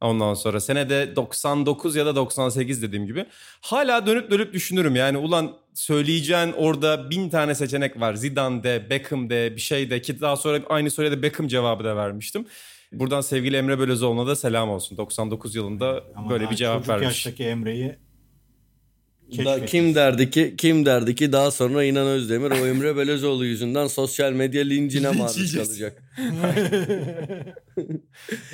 [0.00, 3.26] Ondan sonra senede 99 ya da 98 dediğim gibi.
[3.60, 8.14] Hala dönüp dönüp düşünürüm yani ulan söyleyeceğin orada bin tane seçenek var.
[8.14, 11.84] Zidane de, Beckham de, bir şey de ki daha sonra aynı soruya da Beckham cevabı
[11.84, 12.46] da vermiştim.
[12.92, 14.96] Buradan sevgili Emre Belözoğlu'na da selam olsun.
[14.96, 17.04] 99 yılında Ama böyle bir cevap çocuk vermiş.
[17.06, 19.70] yaştaki Emre'yi Da, keşfetmiş.
[19.70, 24.32] kim derdi ki kim derdi ki daha sonra İnan Özdemir o Emre Belözoğlu yüzünden sosyal
[24.32, 25.68] medya lincine maruz yiyeceğiz.
[25.68, 26.02] kalacak.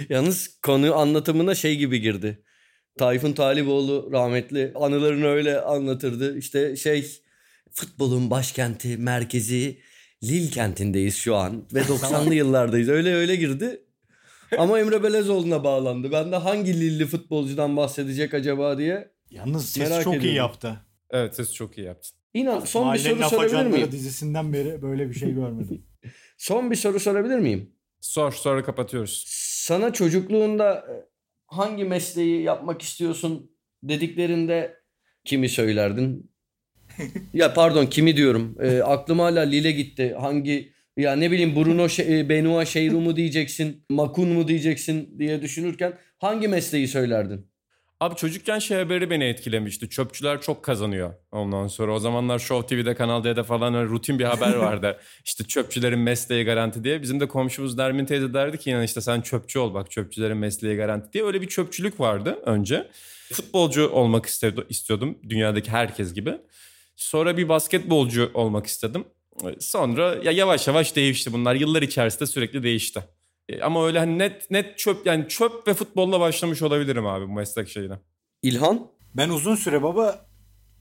[0.09, 2.43] Yalnız konu anlatımına şey gibi girdi.
[2.99, 6.39] Tayfun Taliboğlu rahmetli anılarını öyle anlatırdı.
[6.39, 7.07] İşte şey
[7.73, 9.79] futbolun başkenti, merkezi
[10.23, 12.89] Lille kentindeyiz şu an ve 90'lı yıllardayız.
[12.89, 13.81] Öyle öyle girdi.
[14.59, 16.13] Ama Emre Belezoğlu'na bağlandı.
[16.13, 19.11] Ben de hangi Lille'li futbolcudan bahsedecek acaba diye.
[19.31, 20.37] Yalnız ses Merak çok iyi ediyorum.
[20.37, 20.81] yaptı.
[21.11, 22.19] Evet siz çok iyi yaptın.
[22.35, 23.93] İnan son bir Mahallenin soru sorabilir miyim?
[23.93, 25.83] dizisinden beri böyle bir şey görmedim.
[26.39, 27.71] Son bir soru sorabilir miyim?
[28.01, 29.25] Sor sonra kapatıyoruz.
[29.67, 30.95] Sana çocukluğunda e,
[31.47, 33.51] hangi mesleği yapmak istiyorsun
[33.83, 34.75] dediklerinde
[35.25, 36.31] kimi söylerdin?
[37.35, 38.57] ya pardon kimi diyorum.
[38.61, 40.17] E, aklım hala Lille gitti.
[40.21, 45.43] Hangi ya ne bileyim Bruno Şe- e, Benoit Şeyru mu diyeceksin, Makun mu diyeceksin diye
[45.43, 47.47] düşünürken hangi mesleği söylerdin?
[48.01, 49.89] Abi çocukken şey haberi beni etkilemişti.
[49.89, 51.15] Çöpçüler çok kazanıyor.
[51.33, 55.01] Ondan sonra o zamanlar Show TV'de Kanal D'de falan rutin bir haber vardı.
[55.25, 57.03] işte çöpçülerin mesleği garanti diye.
[57.03, 60.77] Bizim de komşumuz Nermin teyze derdi ki yani işte sen çöpçü ol bak çöpçülerin mesleği
[60.77, 61.25] garanti diye.
[61.25, 62.89] Öyle bir çöpçülük vardı önce.
[63.33, 64.27] Futbolcu olmak
[64.69, 66.35] istiyordum dünyadaki herkes gibi.
[66.97, 69.05] Sonra bir basketbolcu olmak istedim.
[69.61, 71.55] Sonra ya yavaş yavaş değişti bunlar.
[71.55, 73.05] Yıllar içerisinde sürekli değişti.
[73.49, 77.33] E, Ama öyle hani net net çöp yani çöp ve futbolla başlamış olabilirim abi bu
[77.33, 77.95] meslek şeyine.
[78.43, 78.87] İlhan?
[79.15, 80.27] Ben uzun süre baba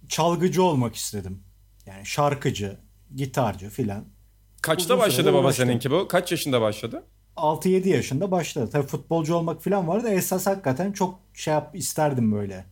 [0.10, 1.44] çalgıcı olmak istedim.
[1.86, 2.78] Yani şarkıcı,
[3.16, 4.06] gitarcı filan.
[4.62, 5.66] Kaçta Uzun başladı baba uğraştım.
[5.66, 6.08] seninki bu?
[6.08, 7.04] Kaç yaşında başladı?
[7.36, 8.70] 6-7 yaşında başladı.
[8.72, 10.10] Tabii futbolcu olmak filan vardı.
[10.10, 12.66] Esas hakikaten çok şey yap isterdim böyle.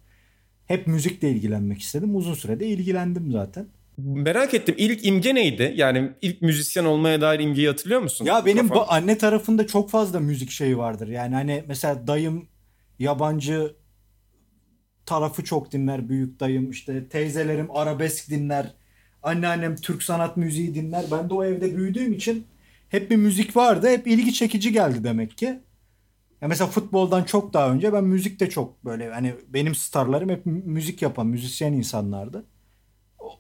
[0.66, 2.16] Hep müzikle ilgilenmek istedim.
[2.16, 3.68] Uzun sürede ilgilendim zaten.
[3.98, 5.74] Merak ettim ilk imge neydi?
[5.76, 8.26] Yani ilk müzisyen olmaya dair imgeyi hatırlıyor musun?
[8.26, 11.08] Ya benim bu anne tarafında çok fazla müzik şeyi vardır.
[11.08, 12.48] Yani hani mesela dayım
[13.00, 13.76] yabancı
[15.06, 16.10] tarafı çok dinler.
[16.10, 18.74] Büyük dayım işte teyzelerim arabesk dinler.
[19.24, 21.06] Anneannem Türk sanat müziği dinler.
[21.12, 22.48] Ben de o evde büyüdüğüm için
[22.90, 23.88] hep bir müzik vardı.
[23.90, 25.46] Hep ilgi çekici geldi demek ki.
[26.42, 30.64] Ya mesela futboldan çok daha önce ben müzikte çok böyle hani benim starlarım hep mü-
[30.66, 32.46] müzik yapan, müzisyen insanlardı.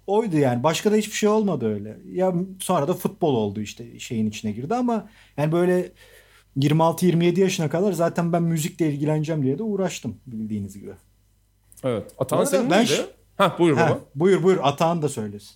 [0.07, 0.63] Oydu yani.
[0.63, 1.97] Başka da hiçbir şey olmadı öyle.
[2.11, 5.91] Ya sonra da futbol oldu işte şeyin içine girdi ama yani böyle
[6.57, 10.91] 26-27 yaşına kadar zaten ben müzikle ilgileneceğim diye de uğraştım bildiğiniz gibi.
[11.83, 12.11] Evet.
[12.17, 12.87] Atan senin ben
[13.37, 13.99] Hah buyur Ha, baba.
[14.15, 15.55] buyur buyur Atahan da söylesin.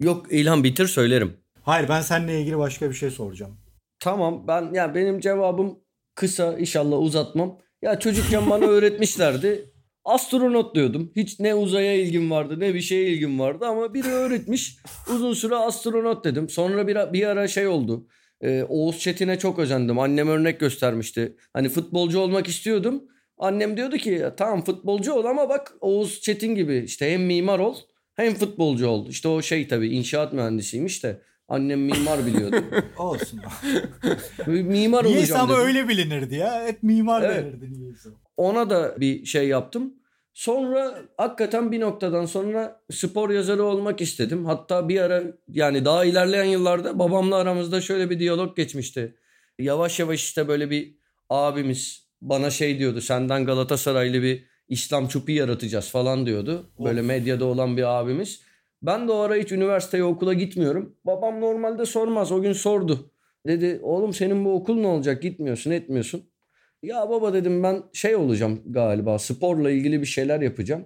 [0.00, 1.36] Yok İlhan bitir söylerim.
[1.62, 3.56] Hayır ben seninle ilgili başka bir şey soracağım.
[4.00, 5.78] Tamam ben ya benim cevabım
[6.14, 7.58] kısa inşallah uzatmam.
[7.82, 9.70] Ya çocukken bana öğretmişlerdi.
[10.06, 11.12] Astronot diyordum.
[11.16, 14.76] Hiç ne uzaya ilgim vardı ne bir şeye ilgim vardı ama biri öğretmiş.
[15.14, 16.48] Uzun süre astronot dedim.
[16.48, 18.06] Sonra bir, bir ara şey oldu.
[18.40, 19.98] Ee, Oğuz Çetin'e çok özendim.
[19.98, 21.36] Annem örnek göstermişti.
[21.52, 23.04] Hani futbolcu olmak istiyordum.
[23.38, 27.58] Annem diyordu ki "Ya tamam futbolcu ol ama bak Oğuz Çetin gibi işte hem mimar
[27.58, 27.76] ol
[28.14, 29.08] hem futbolcu ol.
[29.08, 32.56] İşte o şey tabii inşaat mühendisiymiş de annem mimar biliyordu.
[32.98, 33.40] Olsun.
[34.46, 35.66] mimar niyeyse olacağım ama dedim.
[35.66, 36.66] öyle bilinirdi ya.
[36.66, 37.44] Hep mimar Evet.
[37.44, 38.08] denirdi niyeyse.
[38.36, 39.94] Ona da bir şey yaptım.
[40.34, 44.44] Sonra hakikaten bir noktadan sonra spor yazarı olmak istedim.
[44.44, 49.14] Hatta bir ara yani daha ilerleyen yıllarda babamla aramızda şöyle bir diyalog geçmişti.
[49.58, 50.94] Yavaş yavaş işte böyle bir
[51.30, 53.00] abimiz bana şey diyordu.
[53.00, 56.70] Senden Galatasaraylı bir İslam çupi yaratacağız falan diyordu.
[56.84, 58.40] Böyle medyada olan bir abimiz.
[58.82, 60.96] Ben de o ara hiç üniversiteye okula gitmiyorum.
[61.04, 62.32] Babam normalde sormaz.
[62.32, 63.10] O gün sordu.
[63.46, 65.22] Dedi oğlum senin bu okul ne olacak?
[65.22, 66.22] Gitmiyorsun etmiyorsun.
[66.82, 70.84] Ya baba dedim ben şey olacağım galiba sporla ilgili bir şeyler yapacağım.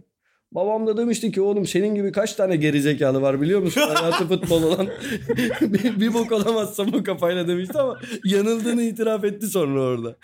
[0.53, 3.81] Babam da demişti ki oğlum senin gibi kaç tane gerizekalı var biliyor musun?
[3.95, 4.89] Hayatı futbol olan
[5.61, 10.17] bir, bir bok olamazsam o kafayla demişti ama yanıldığını itiraf etti sonra orada.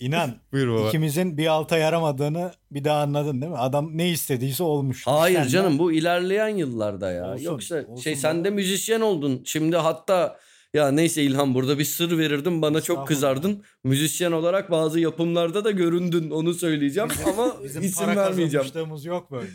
[0.00, 0.88] İnan Buyur baba.
[0.88, 3.58] ikimizin bir alta yaramadığını bir daha anladın değil mi?
[3.58, 5.06] Adam ne istediyse olmuş.
[5.06, 7.32] Hayır Sen de- canım bu ilerleyen yıllarda ya.
[7.32, 9.42] Olsun, Yoksa olsun şey sen de müzisyen oldun.
[9.44, 10.38] Şimdi hatta
[10.74, 13.62] ya neyse İlhan burada bir sır verirdim bana çok kızardın.
[13.84, 18.66] Müzisyen olarak bazı yapımlarda da göründün onu söyleyeceğim ama Bizim isim para vermeyeceğim.
[18.66, 19.46] kazanmışlığımız yok böyle.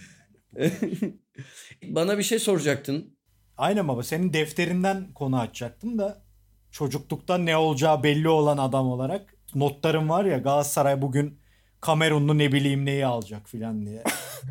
[1.84, 3.16] Bana bir şey soracaktın.
[3.58, 6.24] Aynen baba senin defterinden konu açacaktım da
[6.72, 11.40] çocukluktan ne olacağı belli olan adam olarak notlarım var ya Galatasaray bugün
[11.82, 14.04] Kamerunlu ne bileyim neyi alacak filan diye.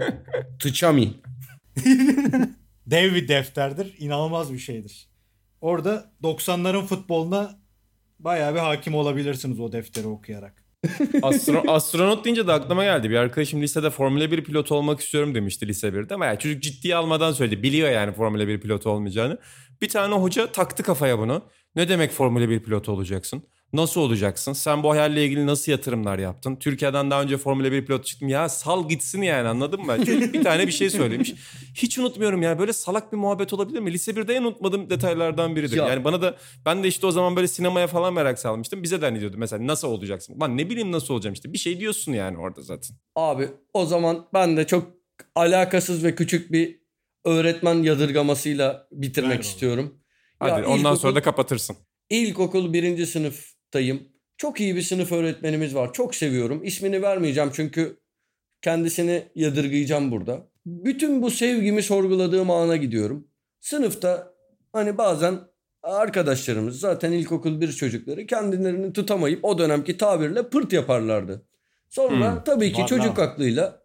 [0.58, 1.14] Tıçami.
[2.86, 3.94] Dev bir defterdir.
[3.98, 5.08] inanılmaz bir şeydir.
[5.60, 7.58] Orada 90'ların futboluna
[8.18, 10.64] bayağı bir hakim olabilirsiniz o defteri okuyarak.
[11.22, 13.10] Astro- astronot deyince de aklıma geldi.
[13.10, 16.14] Bir arkadaşım lisede Formula 1 pilotu olmak istiyorum demişti lise 1'de.
[16.14, 17.62] Ama yani çocuk ciddiye almadan söyledi.
[17.62, 19.38] Biliyor yani Formula 1 pilotu olmayacağını.
[19.82, 21.42] Bir tane hoca taktı kafaya bunu.
[21.76, 23.42] Ne demek Formula 1 pilotu olacaksın?
[23.74, 24.52] Nasıl olacaksın?
[24.52, 26.56] Sen bu hayalle ilgili nasıl yatırımlar yaptın?
[26.56, 28.28] Türkiye'den daha önce Formula 1 pilotu çıktım.
[28.28, 29.96] Ya sal gitsin yani anladın mı?
[30.06, 31.34] Çocuk bir tane bir şey söylemiş.
[31.74, 32.58] Hiç unutmuyorum ya.
[32.58, 33.92] Böyle salak bir muhabbet olabilir mi?
[33.92, 35.76] Lise 1'de en unutmadığım detaylardan biridir.
[35.76, 35.88] Ya.
[35.88, 38.82] Yani bana da ben de işte o zaman böyle sinemaya falan merak salmıştım.
[38.82, 40.40] Bize de hani diyordu mesela nasıl olacaksın?
[40.40, 41.52] Lan ne bileyim nasıl olacağım işte.
[41.52, 42.96] Bir şey diyorsun yani orada zaten.
[43.16, 44.90] Abi o zaman ben de çok
[45.34, 46.80] alakasız ve küçük bir
[47.24, 49.94] öğretmen yadırgamasıyla bitirmek Ver istiyorum.
[50.38, 51.76] Hadi Ya ondan ilkokul- sonra da kapatırsın.
[52.10, 53.06] İlkokul birinci
[53.74, 54.08] sınıftayım.
[54.36, 55.92] Çok iyi bir sınıf öğretmenimiz var.
[55.92, 56.64] Çok seviyorum.
[56.64, 57.96] İsmini vermeyeceğim çünkü
[58.62, 60.48] kendisini yadırgayacağım burada.
[60.66, 63.28] Bütün bu sevgimi sorguladığım ana gidiyorum.
[63.60, 64.32] Sınıfta
[64.72, 65.40] hani bazen
[65.82, 71.42] arkadaşlarımız zaten ilkokul bir çocukları kendilerini tutamayıp o dönemki tabirle pırt yaparlardı.
[71.88, 72.44] Sonra Hmm.
[72.44, 73.82] tabii ki çocuk aklıyla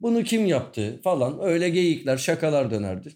[0.00, 3.08] bunu kim yaptı falan öyle geyikler şakalar dönerdi.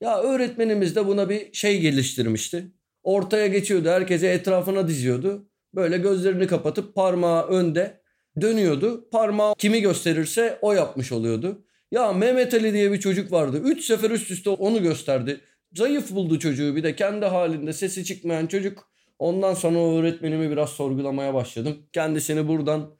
[0.00, 2.72] Ya öğretmenimiz de buna bir şey geliştirmişti.
[3.02, 3.88] Ortaya geçiyordu.
[3.88, 5.48] Herkese etrafına diziyordu.
[5.76, 8.00] Böyle gözlerini kapatıp parmağı önde
[8.40, 9.08] dönüyordu.
[9.10, 11.64] Parmağı kimi gösterirse o yapmış oluyordu.
[11.90, 13.60] Ya Mehmet Ali diye bir çocuk vardı.
[13.64, 15.40] Üç sefer üst üste onu gösterdi.
[15.72, 18.90] Zayıf buldu çocuğu bir de kendi halinde sesi çıkmayan çocuk.
[19.18, 21.76] Ondan sonra öğretmenimi biraz sorgulamaya başladım.
[21.92, 22.90] Kendisini buradan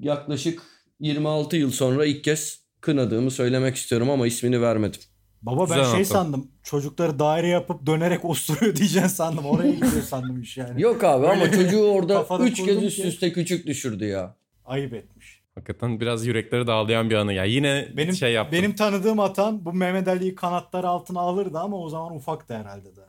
[0.00, 0.62] yaklaşık
[1.00, 5.00] 26 yıl sonra ilk kez kınadığımı söylemek istiyorum ama ismini vermedim.
[5.46, 6.48] Baba ben Güzel şey sandım.
[6.62, 9.46] Çocukları daire yapıp dönerek osturuyor diyeceksin sandım.
[9.46, 10.82] Oraya gidiyor sandım iş yani.
[10.82, 13.08] Yok abi ama çocuğu orada kafada 3 kez üst ki.
[13.08, 14.34] üste küçük düşürdü ya.
[14.64, 15.44] Ayıp etmiş.
[15.54, 17.44] Hakikaten biraz yürekleri dağlayan bir anı ya.
[17.44, 18.58] Yine Benim şey yaptım.
[18.58, 23.00] benim tanıdığım atan bu Mehmet Ali'yi kanatları altına alırdı ama o zaman ufaktı herhalde de.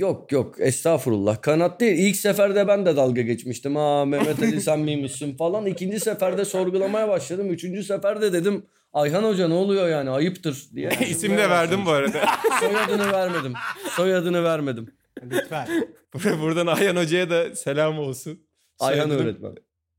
[0.00, 1.98] Yok yok estağfurullah kanat değil.
[1.98, 3.76] İlk seferde ben de dalga geçmiştim.
[3.76, 5.66] Ha Mehmet Ali sen miymişsin falan.
[5.66, 7.50] İkinci seferde sorgulamaya başladım.
[7.50, 10.90] Üçüncü seferde dedim Ayhan Hoca ne oluyor yani ayıptır diye.
[11.08, 12.26] İsim de verdim bu arada.
[12.60, 13.52] Soyadını vermedim.
[13.90, 14.94] Soyadını vermedim.
[15.30, 15.68] Lütfen.
[16.40, 18.46] Buradan Ayhan Hoca'ya da selam olsun.
[18.78, 19.54] Ayhan Soyadını- öğretmen.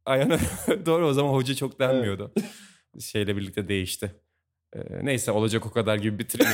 [0.06, 0.30] Ayhan
[0.86, 2.34] Doğru o zaman hoca çok denmiyordu.
[3.00, 4.16] Şeyle birlikte değişti.
[4.76, 6.54] Ee, neyse olacak o kadar gibi ya.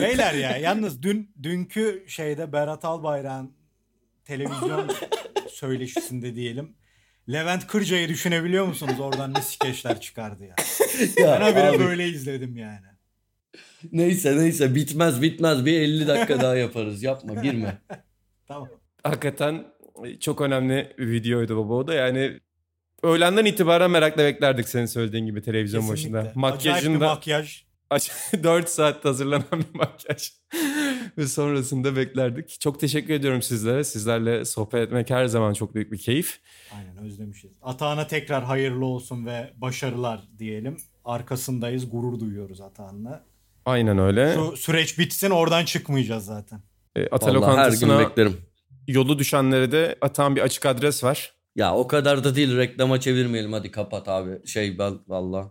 [0.00, 3.52] Beyler ya yalnız dün dünkü şeyde Berat Albayrak'ın
[4.24, 4.90] televizyon
[5.48, 6.76] söyleşisinde diyelim.
[7.32, 9.00] Levent Kırca'yı düşünebiliyor musunuz?
[9.00, 10.54] Oradan ne skeçler çıkardı ya.
[11.18, 12.86] Ya Ben habire abi, böyle izledim yani.
[13.92, 17.02] Neyse neyse bitmez bitmez bir 50 dakika daha yaparız.
[17.02, 17.78] Yapma girme.
[18.48, 18.68] Tamam.
[19.02, 19.64] Hakikaten
[20.20, 22.40] çok önemli bir videoydu baba o da yani
[23.02, 26.12] öğlenden itibaren merakla beklerdik senin söylediğin gibi televizyon Kesinlikle.
[26.12, 26.18] başında.
[26.18, 27.63] Acayip bir Makyajında makyaj.
[28.42, 30.32] 4 saat hazırlanan bir makyaj.
[31.18, 32.60] Ve sonrasında beklerdik.
[32.60, 33.84] Çok teşekkür ediyorum sizlere.
[33.84, 36.40] Sizlerle sohbet etmek her zaman çok büyük bir keyif.
[36.76, 37.50] Aynen özlemişiz.
[37.62, 40.76] Atağına tekrar hayırlı olsun ve başarılar diyelim.
[41.04, 43.24] Arkasındayız, gurur duyuyoruz Atağan'la.
[43.66, 44.34] Aynen öyle.
[44.34, 46.60] Şu süreç bitsin oradan çıkmayacağız zaten.
[46.96, 48.36] E, Ata lokantasına beklerim.
[48.88, 51.34] yolu düşenlere de atan bir açık adres var.
[51.56, 54.46] Ya o kadar da değil reklama çevirmeyelim hadi kapat abi.
[54.46, 55.50] Şey ben valla.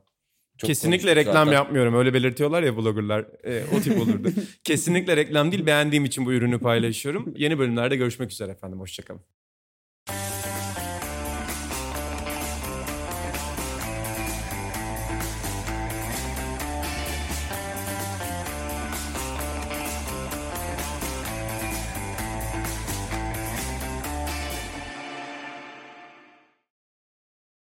[0.58, 1.52] Çok Kesinlikle reklam zaten.
[1.52, 1.96] yapmıyorum.
[1.96, 3.26] Öyle belirtiyorlar ya bloggerlar.
[3.44, 4.30] E, o tip olurdu.
[4.64, 5.66] Kesinlikle reklam değil.
[5.66, 7.34] Beğendiğim için bu ürünü paylaşıyorum.
[7.38, 8.80] Yeni bölümlerde görüşmek üzere efendim.
[8.80, 9.22] Hoşçakalın.